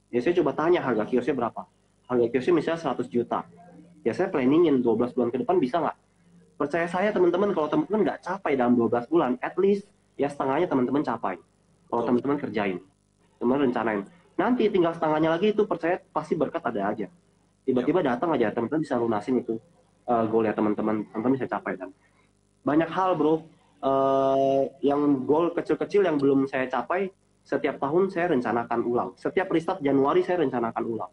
[0.10, 1.62] Ya saya coba tanya harga kiosnya berapa.
[2.10, 3.46] Harga kiosnya misalnya 100 juta.
[4.02, 5.98] Ya saya planningin 12 bulan ke depan bisa nggak?
[6.58, 9.86] Percaya saya teman-teman kalau teman-teman nggak capai dalam 12 bulan at least
[10.18, 11.38] ya setengahnya teman-teman capai.
[11.88, 12.78] Kalau teman-teman kerjain.
[13.38, 14.02] Teman rencanain.
[14.38, 17.08] Nanti tinggal setengahnya lagi itu percaya pasti berkat ada aja.
[17.66, 19.62] Tiba-tiba datang aja teman-teman bisa lunasin itu
[20.08, 21.92] uh, goal ya teman-teman teman-teman bisa capai dan
[22.64, 23.48] banyak hal bro
[23.84, 27.12] uh, yang goal kecil-kecil yang belum saya capai
[27.48, 29.10] setiap tahun saya rencanakan ulang.
[29.16, 31.12] Setiap restart Januari saya rencanakan ulang.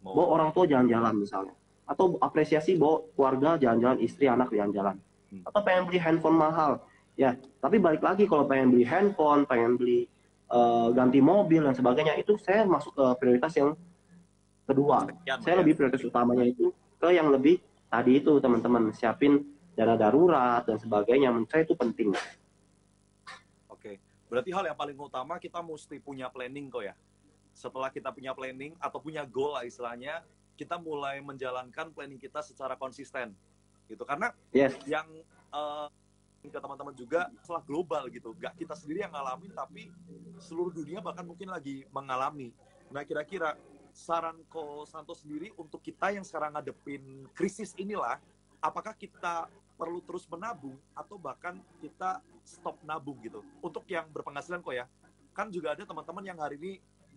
[0.00, 0.16] Oh.
[0.16, 1.52] Bawa orang tua jalan-jalan misalnya.
[1.84, 4.96] Atau apresiasi bawa keluarga jalan-jalan, istri, anak jalan-jalan.
[5.28, 5.44] Hmm.
[5.44, 6.80] Atau pengen beli handphone mahal.
[7.20, 10.08] Ya, tapi balik lagi kalau pengen beli handphone, pengen beli
[10.48, 13.76] uh, ganti mobil dan sebagainya, itu saya masuk ke prioritas yang
[14.64, 15.04] kedua.
[15.04, 15.60] Sekian, saya ya.
[15.60, 19.42] lebih prioritas utamanya itu ke yang lebih tadi itu teman-teman siapin
[19.74, 21.32] dana darurat dan sebagainya.
[21.32, 22.14] Menurut saya itu penting.
[24.34, 26.98] Berarti hal yang paling utama kita mesti punya planning kok ya.
[27.54, 30.26] Setelah kita punya planning atau punya goal lah istilahnya,
[30.58, 33.30] kita mulai menjalankan planning kita secara konsisten.
[33.86, 34.02] Gitu.
[34.02, 34.74] Karena yes.
[34.90, 35.06] yang
[35.54, 35.86] uh,
[36.42, 38.34] ke teman-teman juga masalah global gitu.
[38.42, 39.94] Gak kita sendiri yang ngalamin, tapi
[40.42, 42.50] seluruh dunia bahkan mungkin lagi mengalami.
[42.90, 43.54] Nah kira-kira
[43.94, 48.18] saran Ko Santo sendiri untuk kita yang sekarang ngadepin krisis inilah,
[48.58, 49.46] apakah kita
[49.78, 53.46] perlu terus menabung atau bahkan kita stop nabung gitu.
[53.62, 54.90] Untuk yang berpenghasilan kok ya,
[55.30, 56.72] kan juga ada teman-teman yang hari ini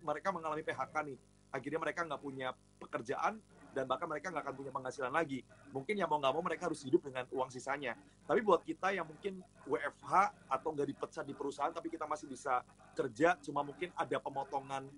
[0.06, 1.18] mereka mengalami PHK nih.
[1.50, 3.42] Akhirnya mereka nggak punya pekerjaan
[3.74, 5.42] dan bahkan mereka nggak akan punya penghasilan lagi.
[5.74, 7.98] Mungkin yang mau nggak mau mereka harus hidup dengan uang sisanya.
[8.26, 10.12] Tapi buat kita yang mungkin WFH
[10.50, 12.62] atau nggak dipecat di perusahaan tapi kita masih bisa
[12.94, 14.90] kerja, cuma mungkin ada pemotongan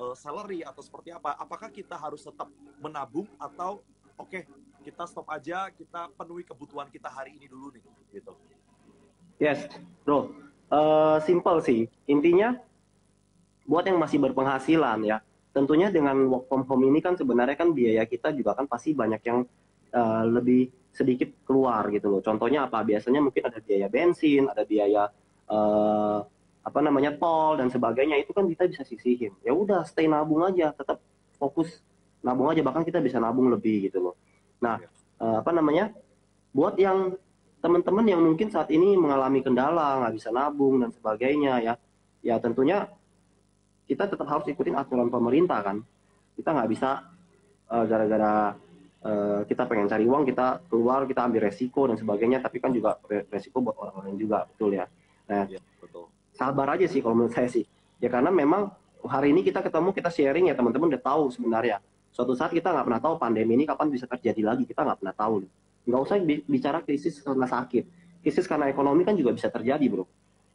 [0.00, 1.36] uh, salary atau seperti apa.
[1.36, 2.48] Apakah kita harus tetap
[2.80, 3.82] menabung atau
[4.16, 4.42] oke okay,
[4.82, 8.32] kita stop aja, kita penuhi kebutuhan kita hari ini dulu nih, gitu.
[9.38, 9.66] Yes,
[10.02, 10.34] bro.
[10.72, 11.86] Uh, simple sih.
[12.08, 12.56] Intinya,
[13.66, 15.22] buat yang masih berpenghasilan ya,
[15.54, 19.22] tentunya dengan work from home ini kan sebenarnya kan biaya kita juga kan pasti banyak
[19.22, 19.44] yang
[19.94, 22.20] uh, lebih sedikit keluar gitu loh.
[22.24, 22.82] Contohnya apa?
[22.82, 25.08] Biasanya mungkin ada biaya bensin, ada biaya
[25.48, 26.24] uh,
[26.62, 29.34] apa namanya tol dan sebagainya itu kan kita bisa sisihin.
[29.42, 31.02] Ya udah stay nabung aja, tetap
[31.34, 31.82] fokus
[32.22, 34.14] nabung aja bahkan kita bisa nabung lebih gitu loh.
[34.62, 34.78] Nah,
[35.18, 35.90] uh, apa namanya?
[36.52, 37.18] Buat yang
[37.64, 41.74] teman-teman yang mungkin saat ini mengalami kendala, nggak bisa nabung dan sebagainya ya,
[42.22, 42.86] ya tentunya
[43.88, 45.82] kita tetap harus ikutin aturan pemerintah kan.
[46.38, 47.10] Kita nggak bisa
[47.72, 48.54] uh, gara-gara
[49.02, 52.98] uh, kita pengen cari uang, kita keluar, kita ambil resiko dan sebagainya, tapi kan juga
[53.30, 54.86] resiko buat orang lain juga, betul ya.
[55.26, 56.06] Nah, ya, betul.
[56.42, 57.62] Sabar aja sih kalau menurut saya sih.
[58.02, 58.74] Ya karena memang
[59.06, 61.78] hari ini kita ketemu, kita sharing ya teman-teman udah tahu sebenarnya.
[62.10, 65.14] Suatu saat kita nggak pernah tahu pandemi ini kapan bisa terjadi lagi, kita nggak pernah
[65.14, 65.46] tahu.
[65.86, 66.16] Nggak usah
[66.50, 67.84] bicara krisis karena sakit.
[68.26, 70.04] Krisis karena ekonomi kan juga bisa terjadi bro.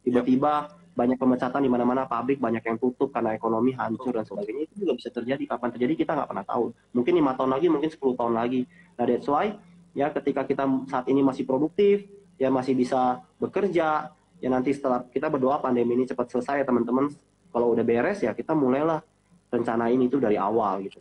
[0.04, 4.84] Tiba-tiba banyak pemecatan di mana-mana pabrik banyak yang tutup karena ekonomi hancur dan sebagainya itu
[4.86, 5.42] juga bisa terjadi.
[5.48, 6.64] Kapan terjadi kita nggak pernah tahu.
[6.96, 8.60] Mungkin lima tahun lagi mungkin 10 tahun lagi.
[8.98, 9.56] Nah that's why
[9.92, 12.06] ya ketika kita saat ini masih produktif
[12.38, 17.10] ya masih bisa bekerja ya nanti setelah kita berdoa pandemi ini cepat selesai ya teman-teman
[17.50, 19.02] kalau udah beres ya kita mulailah
[19.50, 21.00] rencanain itu dari awal gitu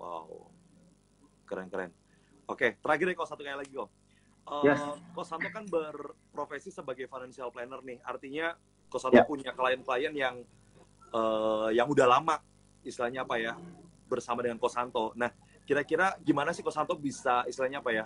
[0.00, 0.48] wow
[1.44, 1.90] keren keren
[2.50, 3.90] Oke, terakhir nih kok satu kali lagi kok.
[4.50, 4.82] Uh, yes.
[5.14, 8.02] Kok Santo kan berprofesi sebagai financial planner nih.
[8.02, 8.58] Artinya
[8.90, 9.26] Kok Santo yeah.
[9.26, 10.42] punya klien-klien yang
[11.14, 12.42] uh, yang udah lama
[12.82, 13.54] istilahnya apa ya
[14.10, 15.14] bersama dengan Kok Santo.
[15.14, 15.30] Nah,
[15.62, 18.04] kira-kira gimana sih Kok Santo bisa istilahnya apa ya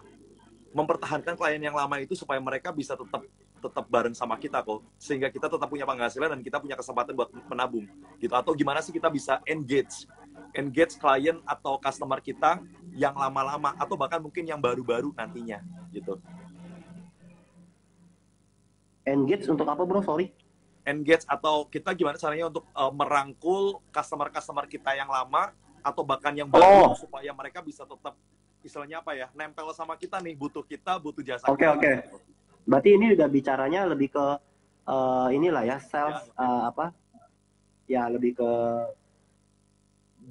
[0.77, 3.25] mempertahankan klien yang lama itu supaya mereka bisa tetap
[3.65, 7.33] tetap bareng sama kita kok sehingga kita tetap punya penghasilan dan kita punya kesempatan buat
[7.49, 7.89] menabung
[8.21, 10.05] gitu atau gimana sih kita bisa engage
[10.55, 12.63] engage klien atau customer kita
[12.95, 15.61] yang lama-lama atau bahkan mungkin yang baru-baru nantinya
[15.91, 16.19] gitu.
[19.05, 20.01] Engage untuk apa bro?
[20.01, 20.33] Sorry.
[20.85, 25.53] Engage atau kita gimana caranya untuk uh, merangkul customer-customer kita yang lama
[25.85, 26.97] atau bahkan yang baru oh.
[26.97, 28.17] supaya mereka bisa tetap
[28.65, 31.45] istilahnya apa ya nempel sama kita nih butuh kita butuh jasa.
[31.53, 31.93] Oke okay, oke.
[32.65, 34.27] Berarti ini udah bicaranya lebih ke
[34.89, 36.41] uh, inilah ya sales ya.
[36.41, 36.87] Uh, apa?
[37.85, 38.51] Ya lebih ke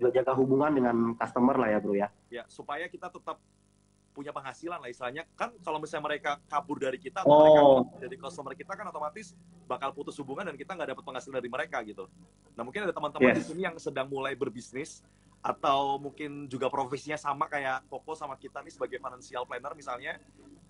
[0.09, 2.09] jaga hubungan dengan customer lah ya bro ya.
[2.33, 3.37] Ya supaya kita tetap
[4.13, 7.33] punya penghasilan lah istilahnya kan kalau misalnya mereka kabur dari kita oh.
[7.33, 7.61] mereka
[8.05, 9.33] jadi customer kita kan otomatis
[9.65, 12.05] bakal putus hubungan dan kita nggak dapat penghasilan dari mereka gitu
[12.53, 13.37] nah mungkin ada teman-teman yes.
[13.41, 15.01] di sini yang sedang mulai berbisnis
[15.43, 20.15] atau mungkin juga profesinya sama kayak Koko sama kita nih sebagai financial planner misalnya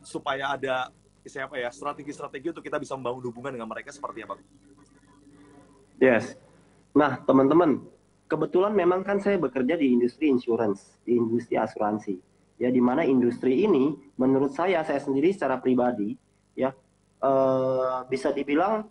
[0.01, 0.89] supaya ada
[1.31, 1.71] siapa ya?
[1.71, 4.35] Strategi-strategi untuk kita bisa membangun hubungan dengan mereka seperti apa?
[6.01, 6.35] Yes.
[6.93, 7.79] Nah, teman-teman,
[8.27, 12.17] kebetulan memang kan saya bekerja di industri insurance, di industri asuransi.
[12.61, 16.13] Ya di mana industri ini menurut saya saya sendiri secara pribadi
[16.53, 16.69] ya
[17.25, 18.85] uh, bisa dibilang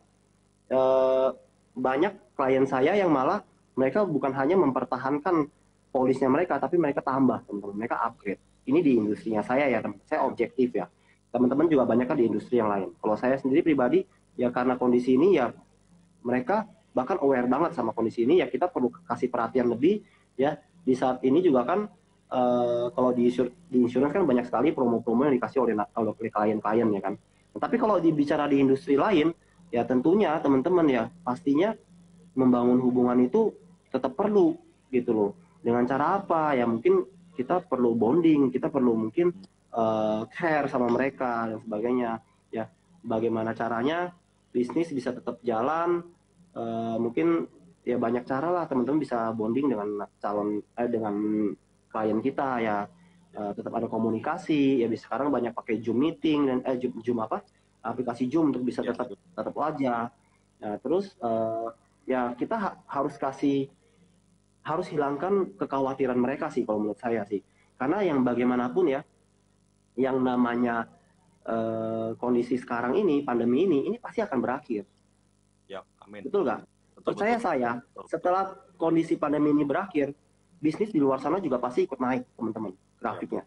[0.68, 1.30] uh,
[1.72, 3.40] banyak klien saya yang malah
[3.78, 5.46] mereka bukan hanya mempertahankan
[5.94, 7.86] polisnya mereka tapi mereka tambah teman-teman.
[7.86, 8.42] Mereka upgrade.
[8.66, 10.90] Ini di industrinya saya ya teman saya objektif ya
[11.32, 14.04] teman-teman juga banyak kan di industri yang lain kalau saya sendiri pribadi
[14.36, 15.50] ya karena kondisi ini ya
[16.22, 20.04] mereka bahkan aware banget sama kondisi ini ya kita perlu kasih perhatian lebih
[20.36, 21.88] ya di saat ini juga kan
[22.32, 23.28] uh, kalau di,
[23.68, 27.14] di insurance kan banyak sekali promo-promo yang dikasih oleh oleh klien-klien ya kan.
[27.52, 29.30] Tapi kalau dibicara di industri lain,
[29.68, 31.76] ya tentunya teman-teman ya pastinya
[32.32, 33.52] membangun hubungan itu
[33.92, 34.56] tetap perlu
[34.88, 35.30] gitu loh.
[35.60, 36.56] Dengan cara apa?
[36.56, 37.04] Ya mungkin
[37.36, 39.36] kita perlu bonding, kita perlu mungkin
[39.74, 42.20] uh, care sama mereka dan sebagainya.
[42.52, 42.68] Ya
[43.02, 44.12] bagaimana caranya
[44.52, 46.04] bisnis bisa tetap jalan?
[46.52, 47.48] Uh, mungkin
[47.82, 51.14] ya banyak cara lah teman-teman bisa bonding dengan calon eh, dengan
[51.90, 52.86] klien kita ya
[53.34, 57.18] uh, tetap ada komunikasi ya bisa sekarang banyak pakai Zoom meeting dan eh Zoom, Zoom
[57.26, 57.42] apa
[57.82, 60.14] aplikasi Zoom untuk bisa ya, tetap tetap wajah
[60.62, 61.74] nah, terus uh,
[62.06, 63.66] ya kita ha harus kasih
[64.62, 67.42] harus hilangkan kekhawatiran mereka sih kalau menurut saya sih
[67.74, 69.02] karena yang bagaimanapun ya
[69.98, 70.88] yang namanya
[71.46, 74.88] uh, kondisi sekarang ini pandemi ini ini pasti akan berakhir.
[75.68, 76.26] Ya amin.
[76.26, 76.60] Betul nggak?
[77.02, 77.46] Percaya betul.
[77.46, 77.70] saya
[78.08, 78.44] setelah
[78.78, 80.14] kondisi pandemi ini berakhir
[80.62, 82.72] bisnis di luar sana juga pasti ikut naik teman-teman
[83.02, 83.42] grafiknya.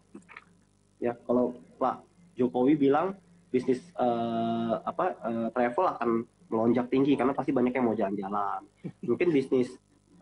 [1.00, 2.04] Ya kalau Pak
[2.36, 3.16] Jokowi bilang
[3.48, 6.10] bisnis uh, apa uh, travel akan
[6.46, 8.60] melonjak tinggi karena pasti banyak yang mau jalan-jalan.
[9.08, 9.72] Mungkin bisnis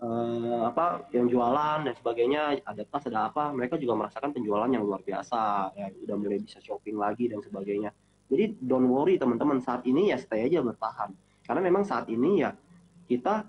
[0.00, 4.82] uh, apa yang jualan dan sebagainya ada tas ada apa mereka juga merasakan penjualan yang
[4.82, 7.94] luar biasa ya udah mulai bisa shopping lagi dan sebagainya
[8.30, 11.12] jadi don't worry teman-teman saat ini ya stay aja bertahan
[11.44, 12.56] karena memang saat ini ya
[13.04, 13.44] kita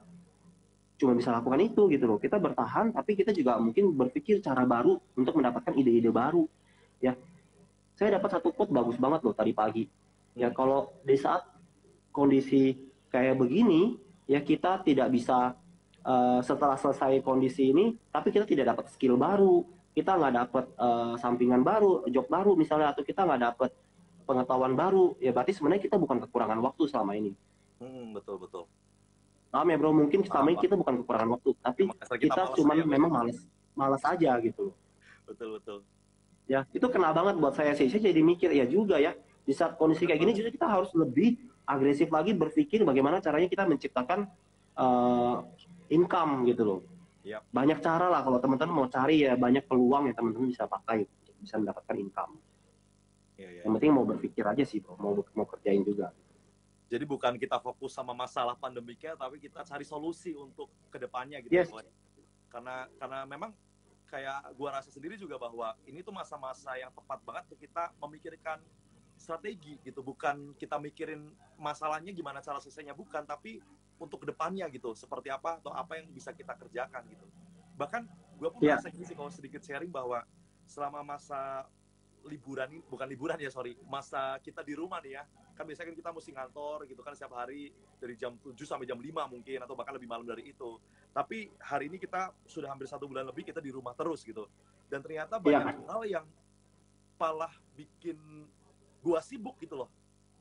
[0.95, 2.19] cuma bisa lakukan itu gitu loh.
[2.19, 6.47] Kita bertahan tapi kita juga mungkin berpikir cara baru untuk mendapatkan ide-ide baru.
[7.03, 7.19] Ya.
[7.95, 9.87] Saya dapat satu quote bagus banget loh tadi pagi.
[10.35, 11.47] Ya kalau di saat
[12.11, 12.75] kondisi
[13.11, 13.95] kayak begini
[14.27, 15.55] ya kita tidak bisa
[16.05, 21.13] uh, setelah selesai kondisi ini tapi kita tidak dapat skill baru, kita nggak dapat uh,
[21.17, 23.71] sampingan baru, job baru misalnya atau kita nggak dapat
[24.25, 27.33] pengetahuan baru ya berarti sebenarnya kita bukan kekurangan waktu selama ini.
[27.81, 28.63] Hmm, betul betul.
[29.51, 29.91] Paham ya bro?
[29.91, 33.37] Mungkin selama ini kita bukan kekurangan waktu tapi kita, kita cuma memang malas
[33.75, 34.71] malas aja gitu
[35.25, 35.77] betul betul.
[36.45, 37.89] Ya itu kenal banget buat saya sih.
[37.89, 41.37] Saya jadi mikir ya juga ya di saat kondisi kayak gini justru kita harus lebih
[41.65, 44.29] agresif lagi berpikir bagaimana caranya kita menciptakan
[44.77, 45.41] uh,
[45.89, 46.81] income gitu loh
[47.25, 47.45] yep.
[47.49, 51.05] banyak cara lah kalau teman-teman mau cari ya banyak peluang yang teman-teman bisa pakai
[51.41, 52.37] bisa mendapatkan income
[53.37, 53.61] ya, ya.
[53.65, 56.09] yang penting mau berpikir aja sih bro mau mau kerjain juga
[56.85, 61.53] jadi bukan kita fokus sama masalah pandemiknya, tapi kita cari solusi untuk ke depannya gitu.
[61.57, 61.73] Yes.
[62.45, 63.51] Karena karena memang
[64.05, 68.61] kayak gua rasa sendiri juga bahwa ini tuh masa-masa yang tepat banget untuk kita memikirkan
[69.17, 73.63] strategi gitu, bukan kita mikirin masalahnya gimana cara selesainya bukan, tapi
[74.01, 77.25] untuk ke depannya gitu, seperti apa atau apa yang bisa kita kerjakan gitu.
[77.79, 78.03] Bahkan
[78.39, 78.75] gue pun yeah.
[78.75, 80.23] merasa gini sih kalau sedikit sharing bahwa
[80.67, 81.69] selama masa
[82.25, 85.23] liburan ini bukan liburan ya sorry masa kita di rumah nih ya
[85.55, 87.71] kan biasanya kan kita mesti ngantor gitu kan setiap hari
[88.01, 90.81] dari jam 7 sampai jam 5 mungkin atau bahkan lebih malam dari itu
[91.13, 94.49] tapi hari ini kita sudah hampir satu bulan lebih kita di rumah terus gitu
[94.89, 95.87] dan ternyata banyak ya.
[95.87, 96.25] hal yang
[97.15, 98.17] malah bikin
[98.99, 99.89] gua sibuk gitu loh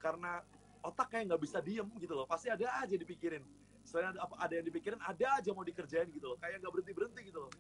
[0.01, 0.43] karena
[0.85, 3.41] otak kayak nggak bisa diem gitu loh pasti ada aja dipikirin
[3.85, 7.21] selain ada, ada yang dipikirin ada aja mau dikerjain gitu loh kayak nggak berhenti berhenti
[7.33, 7.53] gitu loh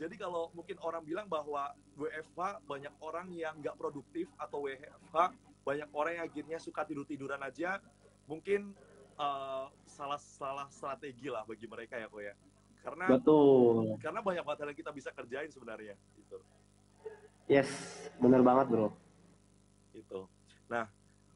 [0.00, 5.88] jadi kalau mungkin orang bilang bahwa WFH banyak orang yang nggak produktif atau WFH banyak
[5.92, 7.84] orang yang akhirnya suka tidur tiduran aja,
[8.24, 8.72] mungkin
[9.20, 12.34] uh, salah salah strategi lah bagi mereka ya kok ya.
[12.80, 14.00] Karena betul.
[14.00, 15.94] Karena banyak banget yang kita bisa kerjain sebenarnya.
[16.16, 16.38] Gitu.
[17.44, 17.68] Yes,
[18.16, 18.88] bener banget bro.
[19.92, 20.24] Itu.
[20.72, 20.88] Nah,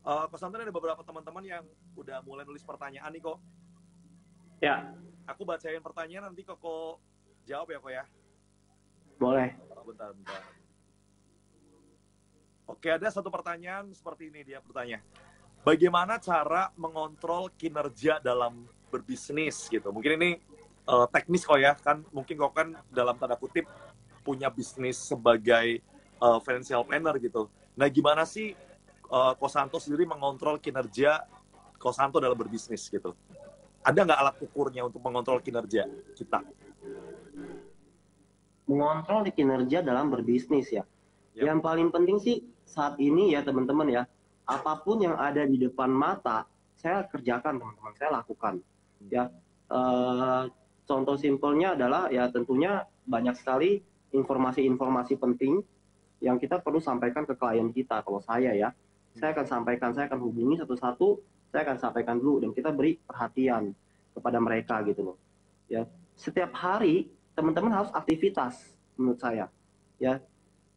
[0.04, 1.64] uh, pesantren ada beberapa teman-teman yang
[1.96, 3.38] udah mulai nulis pertanyaan nih kok.
[4.60, 4.92] Ya.
[5.24, 7.00] Aku bacain pertanyaan nanti kok kok
[7.48, 8.04] jawab ya kok ya.
[9.16, 9.56] Boleh.
[9.72, 10.40] Oh, bentar, bentar.
[12.64, 15.00] Oke, ada satu pertanyaan seperti ini dia bertanya.
[15.64, 19.88] Bagaimana cara mengontrol kinerja dalam berbisnis gitu?
[19.92, 20.30] Mungkin ini
[20.88, 23.64] uh, teknis kok ya, kan mungkin kok kan dalam tanda kutip
[24.24, 25.80] punya bisnis sebagai
[26.20, 27.48] uh, financial planner gitu.
[27.76, 28.56] Nah, gimana sih
[29.14, 31.22] uh, Kosanto sendiri mengontrol kinerja
[31.78, 33.14] Kosanto dalam berbisnis gitu?
[33.84, 35.86] Ada nggak alat ukurnya untuk mengontrol kinerja
[36.18, 36.42] kita?
[38.66, 40.82] Mengontrol kinerja dalam berbisnis ya.
[41.36, 41.44] Yep.
[41.44, 44.02] Yang paling penting sih saat ini ya teman-teman ya,
[44.48, 48.64] apa pun yang ada di depan mata, saya kerjakan teman-teman, saya lakukan.
[49.12, 49.28] Ya,
[49.68, 50.48] uh,
[50.88, 53.84] contoh simpelnya adalah ya tentunya banyak sekali
[54.16, 55.60] informasi-informasi penting
[56.24, 58.00] yang kita perlu sampaikan ke klien kita.
[58.00, 58.72] Kalau saya ya,
[59.14, 61.08] saya akan sampaikan, saya akan hubungi satu-satu,
[61.54, 63.70] saya akan sampaikan dulu dan kita beri perhatian
[64.14, 65.16] kepada mereka gitu loh.
[65.70, 65.86] Ya,
[66.18, 68.58] setiap hari teman-teman harus aktivitas
[68.98, 69.46] menurut saya.
[70.02, 70.18] Ya,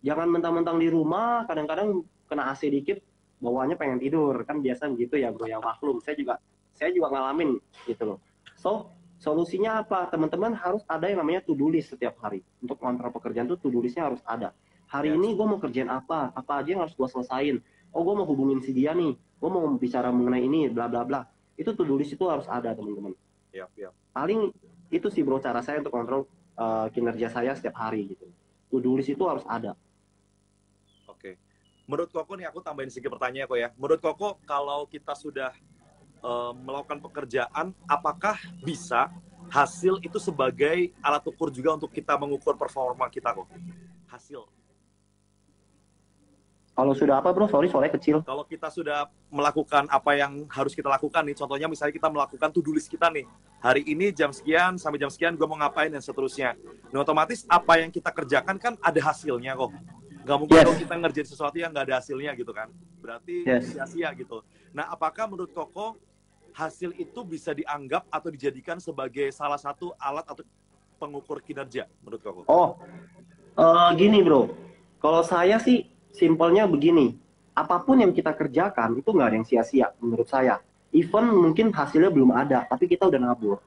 [0.06, 3.02] jangan mentang-mentang di rumah, kadang-kadang kena AC dikit,
[3.42, 6.02] bawaannya pengen tidur kan biasa begitu ya bro yang maklum.
[6.02, 6.42] Saya juga
[6.74, 7.58] saya juga ngalamin
[7.90, 8.20] gitu loh.
[8.58, 10.10] So solusinya apa?
[10.14, 12.46] Teman-teman harus ada yang namanya to-do list setiap hari.
[12.62, 14.54] Untuk kontrol pekerjaan itu to-do listnya harus ada.
[14.88, 15.18] Hari yes.
[15.20, 16.32] ini gue mau kerjain apa?
[16.32, 17.58] Apa aja yang harus gue selesain?
[17.96, 19.16] Oh gue mau hubungin si dia nih.
[19.16, 21.22] Gue mau bicara mengenai ini, bla bla bla.
[21.58, 23.14] Itu to-do list itu harus ada teman-teman.
[23.54, 23.94] Yep, yep.
[24.14, 24.54] Paling
[24.94, 28.28] itu sih bro cara saya untuk kontrol uh, kinerja saya setiap hari gitu.
[28.74, 29.74] To-do list itu harus ada.
[31.10, 31.20] Oke.
[31.20, 31.34] Okay.
[31.88, 33.70] Menurut Koko nih aku tambahin sedikit pertanyaan kok ya.
[33.80, 35.56] Menurut Koko kalau kita sudah
[36.22, 39.10] uh, melakukan pekerjaan, apakah bisa
[39.48, 43.48] hasil itu sebagai alat ukur juga untuk kita mengukur performa kita kok?
[44.12, 44.44] Hasil
[46.78, 47.50] kalau sudah apa bro?
[47.50, 48.22] Sorry, soalnya kecil.
[48.22, 52.70] Kalau kita sudah melakukan apa yang harus kita lakukan nih, contohnya misalnya kita melakukan to-do
[52.70, 53.26] list kita nih.
[53.66, 56.54] Hari ini jam sekian sampai jam sekian gue mau ngapain dan seterusnya.
[56.94, 59.74] Nah otomatis apa yang kita kerjakan kan ada hasilnya kok.
[60.22, 60.78] Gak mungkin yes.
[60.78, 62.70] kita ngerjain sesuatu yang gak ada hasilnya gitu kan.
[63.02, 64.46] Berarti sia-sia gitu.
[64.70, 65.98] Nah apakah menurut Koko
[66.54, 70.46] hasil itu bisa dianggap atau dijadikan sebagai salah satu alat atau
[71.02, 72.42] pengukur kinerja menurut Koko?
[72.46, 72.78] Oh,
[73.58, 74.54] uh, gini bro.
[75.02, 77.14] Kalau saya sih simpelnya begini,
[77.54, 80.58] apa pun yang kita kerjakan itu nggak ada yang sia-sia menurut saya.
[80.94, 83.62] Even mungkin hasilnya belum ada, tapi kita udah nabur.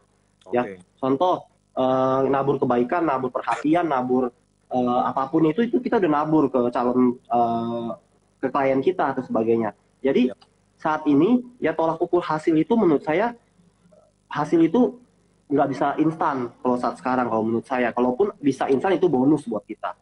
[0.46, 0.54] Okay.
[0.54, 0.62] Ya,
[0.98, 1.46] contoh
[1.78, 4.34] uh, nabur kebaikan, nabur perhatian, nabur
[4.74, 7.94] uh, apa pun itu itu kita udah nabur ke calon uh,
[8.42, 9.76] ke klien kita atau sebagainya.
[10.02, 10.38] Jadi yep.
[10.80, 13.36] saat ini ya tolak ukur hasil itu menurut saya
[14.30, 14.96] hasil itu
[15.50, 17.92] nggak bisa instan kalau saat sekarang kalau menurut saya.
[17.92, 19.92] Kalaupun bisa instan itu bonus buat kita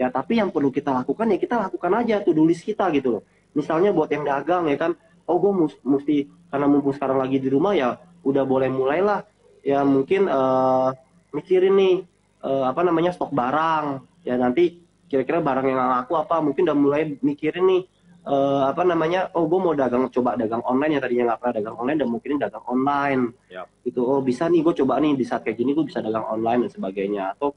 [0.00, 3.22] ya tapi yang perlu kita lakukan ya kita lakukan aja tuh tulis kita gitu loh.
[3.52, 4.96] Misalnya buat yang dagang ya kan.
[5.28, 9.28] Oh gue mesti karena mumpung sekarang lagi di rumah ya udah boleh mulailah.
[9.60, 10.96] Ya mungkin uh,
[11.36, 11.94] mikirin nih
[12.40, 14.00] uh, apa namanya stok barang.
[14.24, 14.80] Ya nanti
[15.12, 17.82] kira-kira barang yang laku apa mungkin udah mulai mikirin nih
[18.24, 21.76] uh, apa namanya oh gue mau dagang coba dagang online ya tadinya nggak pernah dagang
[21.76, 23.22] online dan mungkin dagang online.
[23.52, 23.66] Yep.
[23.84, 26.64] gitu oh bisa nih gue coba nih di saat kayak gini gue bisa dagang online
[26.64, 27.36] dan sebagainya.
[27.36, 27.52] Atau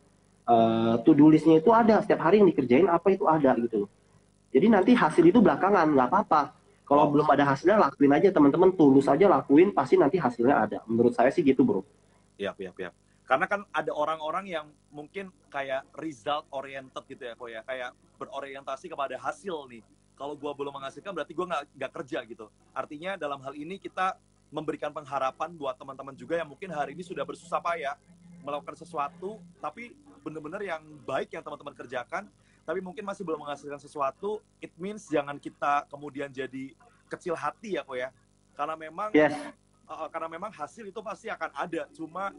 [0.47, 1.99] uh, to-do listnya itu ada.
[2.01, 3.87] Setiap hari yang dikerjain apa itu ada gitu.
[4.53, 6.41] Jadi nanti hasil itu belakangan nggak apa-apa.
[6.83, 8.75] Kalau belum ada hasilnya lakuin aja teman-teman.
[8.75, 10.77] Tulus aja lakuin pasti nanti hasilnya ada.
[10.85, 11.81] Menurut saya sih gitu bro.
[12.37, 12.91] Iya iya iya
[13.23, 17.61] karena kan ada orang-orang yang mungkin kayak result oriented gitu ya kok ya.
[17.63, 17.89] Kayak
[18.19, 19.83] berorientasi kepada hasil nih.
[20.13, 22.51] Kalau gue belum menghasilkan berarti gue nggak kerja gitu.
[22.75, 24.19] Artinya dalam hal ini kita
[24.53, 27.97] memberikan pengharapan buat teman-teman juga yang mungkin hari ini sudah bersusah payah
[28.43, 32.27] melakukan sesuatu tapi benar-benar yang baik yang teman-teman kerjakan
[32.63, 36.71] tapi mungkin masih belum menghasilkan sesuatu it means jangan kita kemudian jadi
[37.11, 38.09] kecil hati ya kok ya.
[38.55, 39.35] Karena memang yes.
[39.85, 42.31] uh, karena memang hasil itu pasti akan ada cuma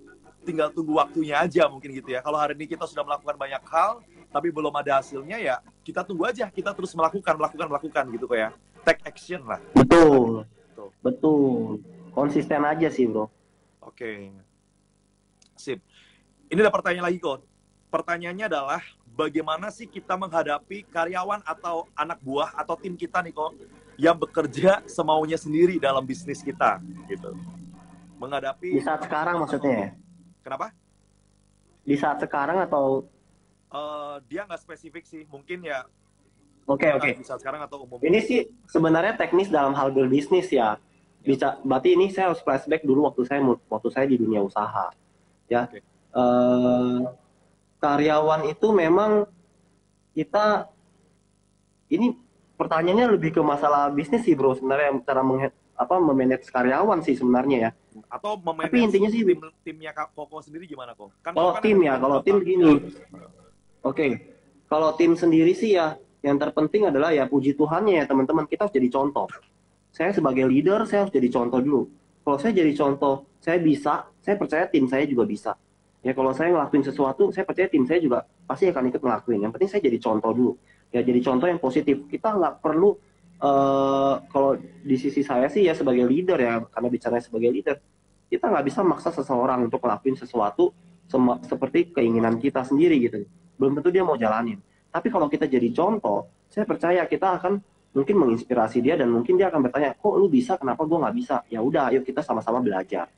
[0.42, 2.24] tinggal tunggu waktunya aja mungkin gitu ya.
[2.24, 4.00] Kalau hari ini kita sudah melakukan banyak hal
[4.32, 8.38] tapi belum ada hasilnya ya kita tunggu aja kita terus melakukan melakukan melakukan gitu kok
[8.38, 8.50] ya.
[8.82, 9.60] Take action lah.
[9.76, 10.48] Betul.
[10.74, 11.64] Betul, betul.
[12.14, 13.26] konsisten aja sih bro.
[13.82, 13.94] Oke.
[13.94, 14.18] Okay.
[15.54, 15.78] sip
[16.50, 17.42] ini ada pertanyaan lagi kok.
[17.88, 18.82] Pertanyaannya adalah
[19.14, 23.54] bagaimana sih kita menghadapi karyawan atau anak buah atau tim kita nih kok
[23.94, 27.30] yang bekerja semaunya sendiri dalam bisnis kita gitu.
[28.18, 29.88] Menghadapi di saat sekarang maksudnya ya?
[30.42, 30.74] Kenapa?
[31.86, 33.06] Di saat sekarang atau
[33.70, 35.86] uh, dia nggak spesifik sih, mungkin ya
[36.64, 37.04] Oke okay, oke.
[37.04, 37.12] Okay.
[37.20, 38.00] Bisa sekarang atau umum.
[38.00, 40.80] Ini sih sebenarnya teknis dalam hal berbisnis ya.
[41.20, 44.88] Bisa berarti ini saya harus flashback dulu waktu saya waktu saya di dunia usaha.
[45.44, 45.68] Ya.
[45.68, 45.84] Okay
[46.14, 47.12] uh,
[47.82, 49.28] karyawan itu memang
[50.16, 50.70] kita
[51.92, 52.16] ini
[52.54, 57.58] pertanyaannya lebih ke masalah bisnis sih bro sebenarnya cara meng, apa memanage karyawan sih sebenarnya
[57.58, 57.70] ya.
[58.08, 61.12] Atau memanage tapi intinya sih tim timnya Koko sendiri gimana kok?
[61.20, 62.80] Kan kalau kan tim ya kalau tim begini oke.
[63.84, 64.10] Okay.
[64.64, 65.94] kalau tim sendiri sih ya
[66.24, 69.28] yang terpenting adalah ya puji Tuhannya ya teman-teman kita harus jadi contoh.
[69.92, 71.82] Saya sebagai leader saya harus jadi contoh dulu.
[72.24, 75.52] Kalau saya jadi contoh saya bisa saya percaya tim saya juga bisa
[76.04, 79.40] ya kalau saya ngelakuin sesuatu saya percaya tim saya juga pasti akan ikut ngelakuin.
[79.48, 80.52] Yang penting saya jadi contoh dulu.
[80.92, 82.04] Ya jadi contoh yang positif.
[82.06, 82.92] Kita nggak perlu
[83.40, 87.76] uh, kalau di sisi saya sih ya sebagai leader ya karena bicara sebagai leader
[88.28, 90.70] kita nggak bisa maksa seseorang untuk ngelakuin sesuatu
[91.48, 93.24] seperti keinginan kita sendiri gitu.
[93.56, 94.60] Belum tentu dia mau jalanin.
[94.92, 97.58] Tapi kalau kita jadi contoh saya percaya kita akan
[97.94, 100.60] mungkin menginspirasi dia dan mungkin dia akan bertanya kok lu bisa?
[100.60, 101.36] Kenapa gue nggak bisa?
[101.48, 103.08] Ya udah ayo kita sama-sama belajar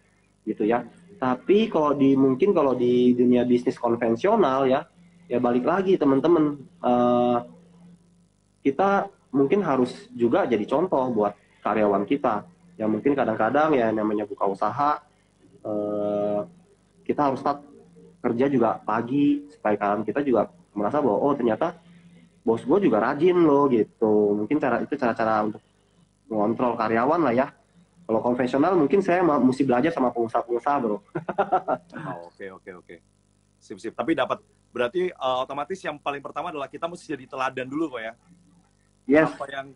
[0.47, 4.85] gitu ya tapi kalau di mungkin kalau di dunia bisnis konvensional ya
[5.27, 7.41] ya balik lagi teman-teman uh,
[8.67, 9.07] kita
[9.37, 12.43] mungkin harus juga jadi contoh buat karyawan kita.
[12.81, 15.01] Ya mungkin kadang-kadang ya namanya buka usaha,
[15.65, 16.41] eh,
[17.05, 17.61] kita harus start
[18.25, 21.79] kerja juga pagi supaya kalian kita juga merasa bahwa oh ternyata
[22.43, 24.35] bos gue juga rajin loh gitu.
[24.35, 25.63] Mungkin cara itu cara-cara untuk
[26.27, 27.47] mengontrol karyawan lah ya.
[28.07, 30.95] Kalau konvensional mungkin saya mesti belajar sama pengusaha-pengusaha bro.
[31.03, 32.97] oh, oke oke oke.
[33.59, 33.99] Sip sip.
[33.99, 34.39] Tapi dapat
[34.77, 38.13] berarti uh, otomatis yang paling pertama adalah kita mesti jadi teladan dulu kok ya
[39.09, 39.33] yes.
[39.33, 39.67] apa yang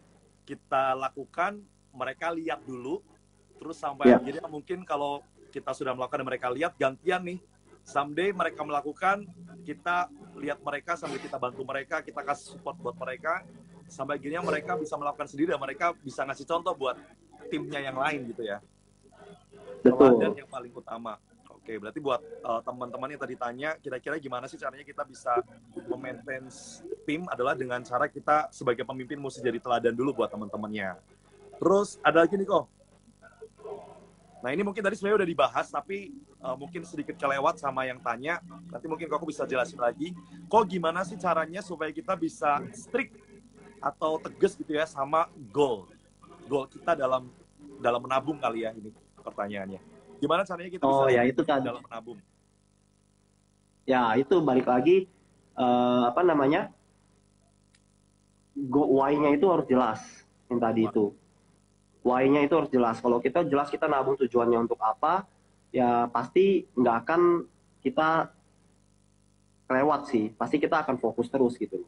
[0.45, 1.65] kita lakukan
[1.97, 3.01] mereka lihat dulu
[3.57, 4.21] terus sampai yeah.
[4.21, 7.41] akhirnya mungkin kalau kita sudah melakukan dan mereka lihat gantian nih
[7.81, 9.25] someday mereka melakukan
[9.65, 13.41] kita lihat mereka sambil kita bantu mereka kita kasih support buat mereka
[13.89, 17.01] sampai akhirnya mereka bisa melakukan sendiri dan mereka bisa ngasih contoh buat
[17.49, 18.59] timnya yang lain gitu ya
[19.81, 20.21] Betul.
[20.21, 21.17] dan yang paling utama
[21.61, 25.45] Oke, berarti buat uh, teman-teman yang tadi tanya, kira-kira gimana sih caranya kita bisa
[25.93, 26.49] memaintain
[27.05, 30.97] tim adalah dengan cara kita sebagai pemimpin mesti jadi teladan dulu buat teman-temannya.
[31.61, 32.65] Terus ada lagi nih kok.
[34.41, 38.41] Nah ini mungkin tadi sebenarnya udah dibahas, tapi uh, mungkin sedikit kelewat sama yang tanya.
[38.73, 40.17] Nanti mungkin kok bisa jelasin lagi.
[40.49, 43.21] Kok gimana sih caranya supaya kita bisa strict
[43.85, 45.89] atau tegas gitu ya sama goal,
[46.51, 47.31] goal kita dalam
[47.79, 48.91] dalam menabung kali ya ini
[49.23, 49.81] pertanyaannya.
[50.19, 51.63] Gimana caranya kita oh, bisa ya, itu kan.
[51.63, 52.19] dalam menabung?
[53.89, 55.07] Ya, itu balik lagi
[55.57, 56.69] uh, apa namanya?
[58.53, 60.01] Go why-nya itu harus jelas
[60.53, 61.17] yang tadi itu.
[62.05, 63.01] Why-nya itu harus jelas.
[63.01, 65.25] Kalau kita jelas kita nabung tujuannya untuk apa,
[65.73, 67.49] ya pasti nggak akan
[67.81, 68.29] kita
[69.73, 70.29] lewat sih.
[70.37, 71.81] Pasti kita akan fokus terus gitu.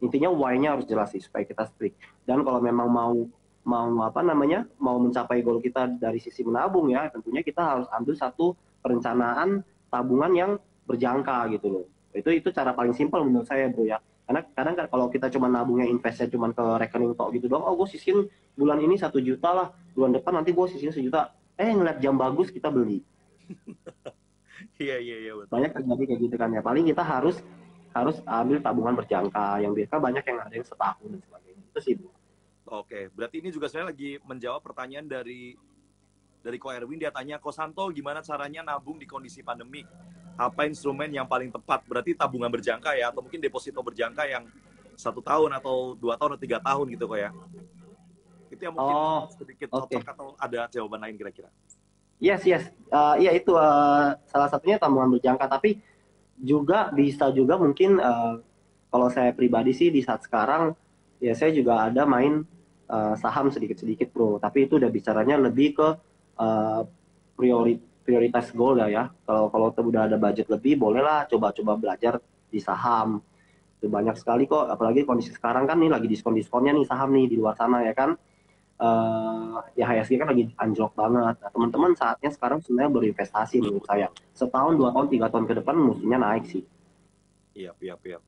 [0.00, 2.00] Intinya why-nya harus jelas sih supaya kita strict.
[2.24, 3.28] Dan kalau memang mau
[3.64, 8.12] mau apa namanya mau mencapai goal kita dari sisi menabung ya tentunya kita harus ambil
[8.12, 8.52] satu
[8.84, 10.50] perencanaan tabungan yang
[10.84, 11.84] berjangka gitu loh.
[12.12, 13.98] Itu itu cara paling simpel menurut saya bro ya.
[14.24, 17.76] Karena kadang kan kalau kita cuma nabungnya investnya cuma ke rekening tok gitu dong oh
[17.76, 18.24] gue sisin
[18.56, 21.32] bulan ini satu juta lah bulan depan nanti gue sisin sejuta.
[21.56, 23.00] Eh ngeliat jam bagus kita beli.
[24.74, 26.58] Iya iya iya banyak terjadi kayak gitu kan ya.
[26.58, 27.38] Paling kita harus
[27.94, 29.62] harus ambil tabungan berjangka.
[29.62, 31.62] Yang biasa banyak yang ada yang setahun dan sebagainya.
[31.70, 32.10] Itu sih bro
[32.64, 35.52] Oke, berarti ini juga saya lagi menjawab pertanyaan dari
[36.40, 39.84] dari Ko Erwin dia tanya Ko Santo gimana caranya nabung di kondisi pandemi?
[40.40, 41.84] Apa instrumen yang paling tepat?
[41.84, 44.48] Berarti tabungan berjangka ya atau mungkin deposito berjangka yang
[44.96, 47.30] satu tahun atau dua tahun atau tiga tahun gitu kok ya?
[48.48, 50.00] Itu yang mungkin oh, sedikit okay.
[50.00, 51.52] cocok atau ada jawaban lain kira-kira?
[52.16, 55.84] Yes yes, uh, iya itu uh, salah satunya tabungan berjangka tapi
[56.40, 58.40] juga bisa juga mungkin uh,
[58.88, 60.72] kalau saya pribadi sih di saat sekarang
[61.22, 62.42] ya saya juga ada main
[62.88, 64.36] uh, saham sedikit-sedikit bro.
[64.40, 65.88] Tapi itu udah bicaranya lebih ke
[66.40, 66.82] uh,
[67.34, 69.04] priori, prioritas goal ya ya.
[69.24, 73.20] Kalau kalau udah ada budget lebih bolehlah coba-coba belajar di saham.
[73.80, 74.70] Itu banyak sekali kok.
[74.70, 78.16] Apalagi kondisi sekarang kan nih lagi diskon-diskonnya nih saham nih di luar sana ya kan.
[78.74, 81.38] Uh, ya HSG kan lagi anjlok banget.
[81.38, 84.10] Nah, teman-teman saatnya sekarang sebenarnya berinvestasi menurut saya.
[84.34, 86.66] Setahun dua tahun tiga tahun ke depan mestinya naik sih.
[87.54, 88.18] Iya iya iya.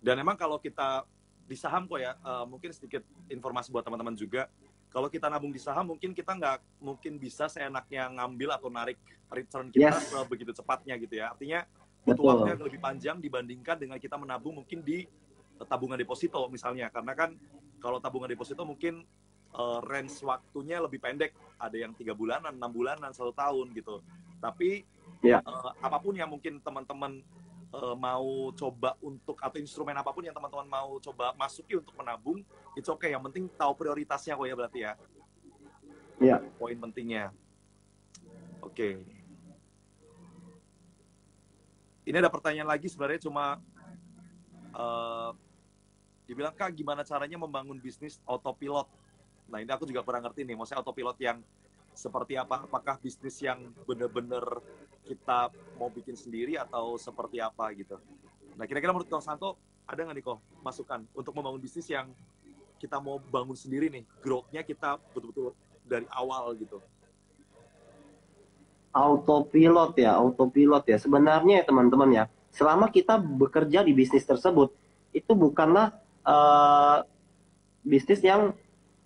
[0.00, 1.04] Dan emang kalau kita
[1.46, 4.48] di saham kok ya uh, mungkin sedikit informasi buat teman-teman juga
[4.92, 9.00] kalau kita nabung di saham mungkin kita nggak mungkin bisa seenaknya ngambil atau narik
[9.32, 10.12] return kita yes.
[10.28, 11.64] begitu cepatnya gitu ya artinya
[12.04, 15.06] butuh waktu yang lebih panjang dibandingkan dengan kita menabung mungkin di
[15.64, 17.30] tabungan deposito misalnya karena kan
[17.78, 19.06] kalau tabungan deposito mungkin
[19.54, 24.02] uh, range waktunya lebih pendek ada yang tiga bulanan enam bulanan satu tahun gitu
[24.42, 24.82] tapi
[25.22, 25.38] yeah.
[25.40, 25.46] Ya.
[25.46, 27.22] uh, apa pun yang mungkin teman-teman
[27.72, 32.44] uh, mau coba untuk atau instrumen apa pun yang teman-teman mau coba masuki untuk menabung,
[32.76, 33.00] itu oke.
[33.02, 33.16] Okay.
[33.16, 34.92] Yang penting tahu prioritasnya kok ya berarti ya.
[36.22, 36.36] Iya.
[36.60, 37.32] Poin pentingnya.
[38.62, 38.76] Oke.
[38.76, 38.94] Okay.
[42.02, 43.62] Ini ada pertanyaan lagi sebenarnya cuma
[44.74, 45.30] uh,
[46.26, 48.90] dibilang kak gimana caranya membangun bisnis autopilot.
[49.46, 51.38] Nah ini aku juga kurang ngerti nih, maksudnya autopilot yang
[51.92, 52.64] seperti apa?
[52.66, 54.60] Apakah bisnis yang benar-benar
[55.04, 58.00] kita mau bikin sendiri atau seperti apa gitu?
[58.56, 59.56] Nah, kira-kira menurut Kang Santo
[59.88, 62.10] ada nggak nih kok masukan untuk membangun bisnis yang
[62.78, 65.54] kita mau bangun sendiri nih, growth-nya kita betul-betul
[65.86, 66.82] dari awal gitu?
[68.92, 70.98] Autopilot ya, autopilot ya.
[70.98, 74.74] Sebenarnya ya teman-teman ya, selama kita bekerja di bisnis tersebut,
[75.14, 75.94] itu bukanlah
[76.26, 77.06] uh,
[77.86, 78.54] bisnis yang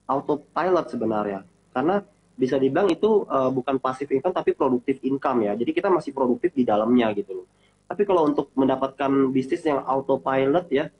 [0.06, 1.42] autopilot sebenarnya
[1.74, 2.00] karena
[2.36, 6.52] bisa dibilang itu uh, bukan pasif income tapi produktif income ya jadi kita masih produktif
[6.52, 7.46] di dalamnya gitu loh
[7.88, 10.92] tapi kalau untuk mendapatkan bisnis yang autopilot ya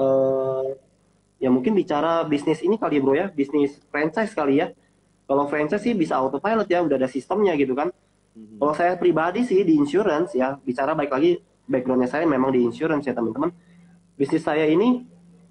[0.00, 0.72] uh,
[1.36, 4.72] ya mungkin bicara bisnis ini kali ya bro ya bisnis franchise kali ya
[5.28, 7.92] kalau franchise sih bisa autopilot ya udah ada sistemnya gitu kan
[8.34, 8.56] hmm.
[8.56, 13.04] kalau saya pribadi sih di insurance ya bicara baik lagi backgroundnya saya memang di insurance
[13.04, 13.52] ya teman-teman
[14.16, 15.04] bisnis saya ini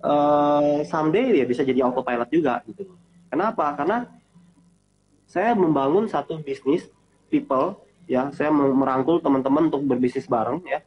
[0.04, 2.88] uh, someday ya bisa jadi autopilot juga gitu.
[3.30, 3.76] Kenapa?
[3.78, 4.10] Karena
[5.30, 6.90] saya membangun satu bisnis
[7.30, 7.78] people
[8.10, 10.82] ya, saya merangkul teman-teman untuk berbisnis bareng ya,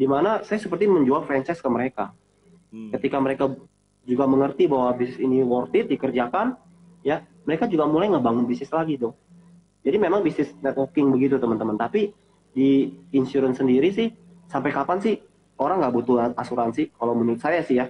[0.00, 2.16] di mana saya seperti menjual franchise ke mereka.
[2.72, 2.88] Hmm.
[2.96, 3.52] Ketika mereka
[4.08, 6.56] juga mengerti bahwa bisnis ini worth it dikerjakan,
[7.04, 9.12] ya mereka juga mulai ngebangun bisnis lagi dong.
[9.84, 11.76] Jadi memang bisnis networking begitu teman-teman.
[11.76, 12.16] Tapi
[12.52, 14.08] di insurance sendiri sih
[14.48, 15.16] sampai kapan sih
[15.56, 17.88] orang nggak butuh asuransi kalau menurut saya sih ya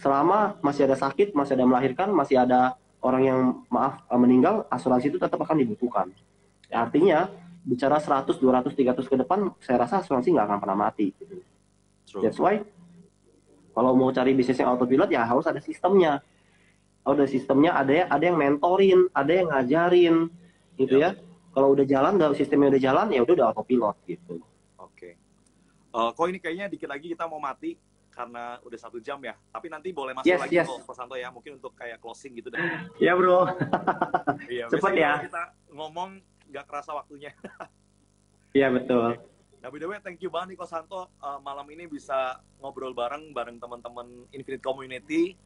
[0.00, 3.40] selama masih ada sakit masih ada melahirkan masih ada orang yang
[3.70, 6.10] maaf eh, meninggal asuransi itu tetap akan dibutuhkan.
[6.68, 7.30] Ya, artinya
[7.64, 11.12] bicara 100 200 300 ke depan saya rasa asuransi nggak akan pernah mati.
[12.08, 12.24] True.
[12.24, 12.56] that's why
[13.76, 16.24] kalau mau cari bisnis yang autopilot ya harus ada sistemnya.
[17.04, 20.16] Ada sistemnya ada yang ada yang mentorin ada yang ngajarin
[20.76, 21.12] gitu yeah.
[21.16, 21.24] ya.
[21.56, 24.40] Kalau udah jalan sistemnya udah jalan ya udah udah autopilot gitu.
[25.88, 27.72] Uh, kok ini kayaknya dikit lagi kita mau mati
[28.18, 29.38] karena udah satu jam ya.
[29.54, 30.66] Tapi nanti boleh masuk yes, lagi yes.
[30.66, 32.58] kok Santo ya, mungkin untuk kayak closing gitu deh.
[32.98, 33.46] Iya bro.
[34.50, 35.22] iya, Cepet ya.
[35.22, 36.18] Kita ngomong
[36.50, 37.30] nggak kerasa waktunya.
[38.56, 39.20] Iya betul.
[39.60, 41.12] Nah, by the way, thank you banget nih Santo.
[41.20, 45.36] Uh, malam ini bisa ngobrol bareng bareng teman-teman Infinite Community.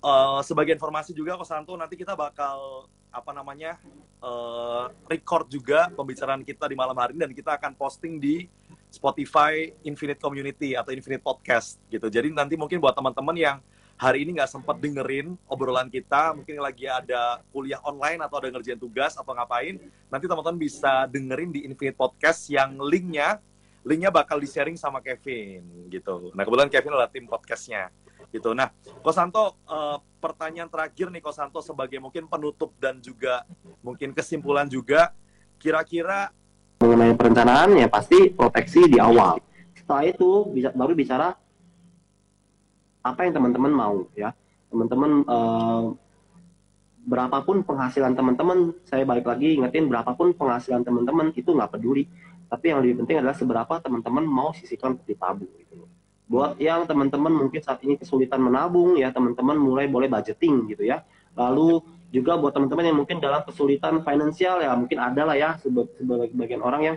[0.00, 3.76] Uh, sebagai informasi juga Santo, nanti kita bakal apa namanya
[4.24, 8.48] uh, record juga pembicaraan kita di malam hari ini dan kita akan posting di
[8.92, 12.12] Spotify Infinite Community atau Infinite Podcast gitu.
[12.12, 13.56] Jadi nanti mungkin buat teman-teman yang
[13.96, 18.76] hari ini nggak sempat dengerin obrolan kita, mungkin lagi ada kuliah online atau ada ngerjain
[18.76, 19.80] tugas atau ngapain,
[20.12, 23.40] nanti teman-teman bisa dengerin di Infinite Podcast yang linknya
[23.82, 26.30] linknya bakal di-sharing sama Kevin gitu.
[26.36, 27.90] Nah kebetulan Kevin adalah tim podcastnya
[28.32, 28.56] gitu.
[28.56, 28.72] Nah,
[29.04, 33.44] Kosanto, uh, pertanyaan terakhir nih Kosanto sebagai mungkin penutup dan juga
[33.84, 35.12] mungkin kesimpulan juga,
[35.60, 36.32] kira-kira
[36.82, 39.38] mengenai perencanaan ya pasti proteksi di awal.
[39.78, 41.30] Setelah itu bisa baru bicara
[43.06, 44.34] apa yang teman-teman mau ya.
[44.66, 45.84] Teman-teman eh,
[47.06, 52.10] berapapun penghasilan teman-teman, saya balik lagi ingetin berapapun penghasilan teman-teman itu nggak peduli.
[52.50, 55.86] Tapi yang lebih penting adalah seberapa teman-teman mau sisihkan di tabung gitu.
[56.26, 61.04] Buat yang teman-teman mungkin saat ini kesulitan menabung ya teman-teman mulai boleh budgeting gitu ya.
[61.32, 61.80] Lalu
[62.12, 66.60] juga buat teman-teman yang mungkin dalam kesulitan finansial ya mungkin ada lah ya sebagai bagian
[66.60, 66.96] orang yang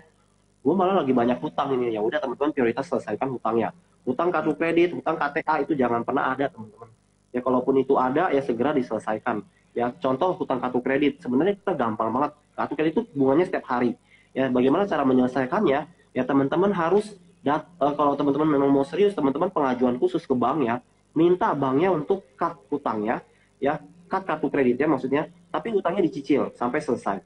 [0.59, 1.95] gue malah lagi banyak hutang ini.
[1.95, 3.72] Ya udah teman-teman prioritas selesaikan hutangnya
[4.05, 6.88] hutang kartu kredit hutang KTA itu jangan pernah ada teman-teman.
[7.34, 9.43] Ya kalaupun itu ada ya segera diselesaikan.
[9.76, 12.32] Ya contoh hutang kartu kredit sebenarnya kita gampang banget.
[12.55, 13.97] Kartu kredit itu bunganya setiap hari.
[14.32, 15.80] Ya bagaimana cara menyelesaikannya?
[16.16, 20.63] Ya teman-teman harus dat uh, kalau teman-teman memang mau serius teman-teman pengajuan khusus ke bank
[20.66, 20.80] ya
[21.11, 23.20] minta banknya untuk cut hutangnya.
[23.59, 23.82] Ya
[24.16, 27.20] cut kartu kreditnya maksudnya, tapi utangnya dicicil sampai selesai.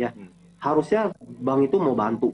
[0.00, 0.56] Ya, hmm.
[0.56, 2.32] harusnya bank itu mau bantu.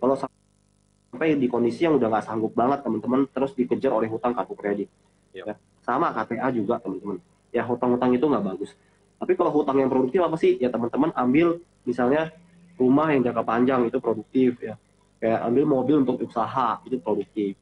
[0.00, 4.56] Kalau sampai di kondisi yang udah nggak sanggup banget teman-teman, terus dikejar oleh hutang kartu
[4.56, 4.88] kredit.
[5.36, 5.44] Yep.
[5.44, 7.20] Ya, sama KTA juga teman-teman.
[7.52, 8.72] Ya hutang-hutang itu nggak bagus.
[9.20, 10.56] Tapi kalau hutang yang produktif apa sih?
[10.56, 12.32] Ya teman-teman ambil misalnya
[12.80, 14.80] rumah yang jangka panjang itu produktif ya.
[15.20, 17.54] Kayak ambil mobil untuk usaha itu produktif.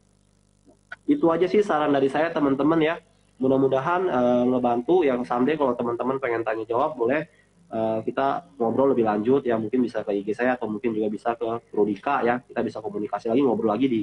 [1.05, 2.95] Itu aja sih saran dari saya teman-teman ya
[3.41, 7.24] mudah-mudahan uh, ngebantu yang someday kalau teman-teman pengen tanya jawab boleh
[7.72, 11.32] uh, kita ngobrol lebih lanjut ya mungkin bisa ke IG saya atau mungkin juga bisa
[11.32, 12.45] ke Prodika ya.
[12.45, 14.03] Kita bisa komunikasi lagi ngobrol lagi di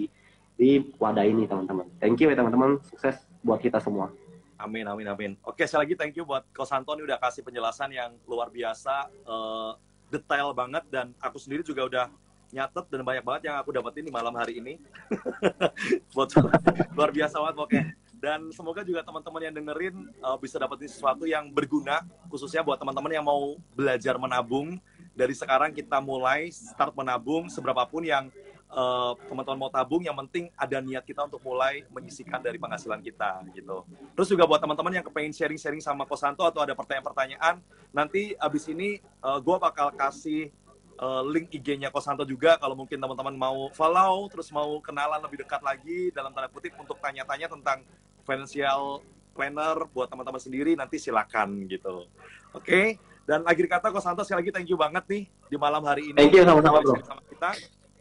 [0.57, 1.85] di wadah ini teman-teman.
[2.01, 2.81] Thank you ya teman-teman.
[2.89, 4.09] Sukses buat kita semua.
[4.57, 5.31] Amin, amin, amin.
[5.45, 9.77] Oke, sekali lagi thank you buat Kos Antoni udah kasih penjelasan yang luar biasa, uh,
[10.09, 12.05] detail banget, dan aku sendiri juga udah
[12.49, 14.81] nyatet dan banyak banget yang aku dapetin di malam hari ini.
[16.97, 17.81] luar biasa banget, oke
[18.17, 19.95] dan semoga juga teman-teman yang dengerin
[20.25, 22.01] uh, bisa dapetin sesuatu yang berguna
[22.33, 24.81] khususnya buat teman-teman yang mau belajar menabung.
[25.17, 28.29] Dari sekarang kita mulai start menabung seberapapun yang
[28.69, 33.41] uh, teman-teman mau tabung yang penting ada niat kita untuk mulai menyisikan dari penghasilan kita
[33.55, 33.81] gitu.
[34.13, 39.01] Terus juga buat teman-teman yang kepengen sharing-sharing sama Kosanto atau ada pertanyaan-pertanyaan nanti abis ini
[39.25, 40.53] uh, gue bakal kasih
[40.99, 42.57] uh, link IG-nya Kosanto juga.
[42.59, 46.97] Kalau mungkin teman-teman mau follow terus mau kenalan lebih dekat lagi dalam tanda kutip untuk
[46.99, 47.85] tanya-tanya tentang
[48.27, 48.99] financial
[49.31, 52.11] planner buat teman-teman sendiri nanti silakan gitu.
[52.51, 52.67] Oke.
[52.67, 52.87] Okay?
[53.27, 56.19] Dan akhir kata Kosanto sekali lagi thank you banget nih di malam hari ini.
[56.19, 56.95] Thank you sama-sama bro.
[57.03, 57.51] Sama kita.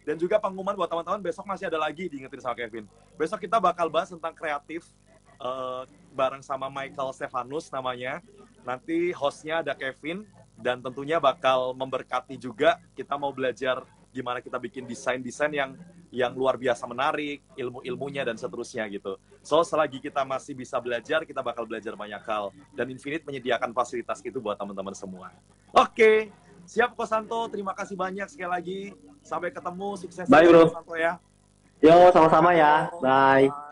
[0.07, 2.87] Dan juga pengumuman buat teman-teman besok masih ada lagi diingetin sama Kevin.
[3.19, 4.87] Besok kita bakal bahas tentang kreatif
[5.43, 5.83] uh,
[6.15, 8.23] bareng sama Michael Stefanus namanya.
[8.63, 10.23] Nanti hostnya ada Kevin
[10.55, 12.79] dan tentunya bakal memberkati juga.
[12.95, 13.83] Kita mau belajar
[14.15, 15.75] gimana kita bikin desain-desain yang
[16.15, 19.19] yang luar biasa menarik, ilmu-ilmunya dan seterusnya gitu.
[19.43, 24.23] So selagi kita masih bisa belajar, kita bakal belajar banyak hal dan Infinite menyediakan fasilitas
[24.23, 25.35] itu buat teman-teman semua.
[25.75, 26.31] Oke,
[26.65, 27.47] siap Kosanto.
[27.51, 28.81] Terima kasih banyak sekali lagi.
[29.27, 30.71] Sampai ketemu, sukses Bye, bro.
[30.71, 31.19] Kosanto ya.
[31.83, 32.89] Yo, sama-sama ya.
[33.03, 33.66] Bye.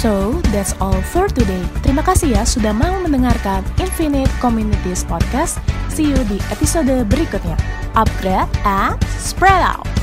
[0.00, 1.60] So, that's all for today.
[1.84, 5.60] Terima kasih ya sudah mau mendengarkan Infinite Communities Podcast.
[5.92, 7.60] See you di episode berikutnya.
[7.92, 9.99] Upgrade and spread out!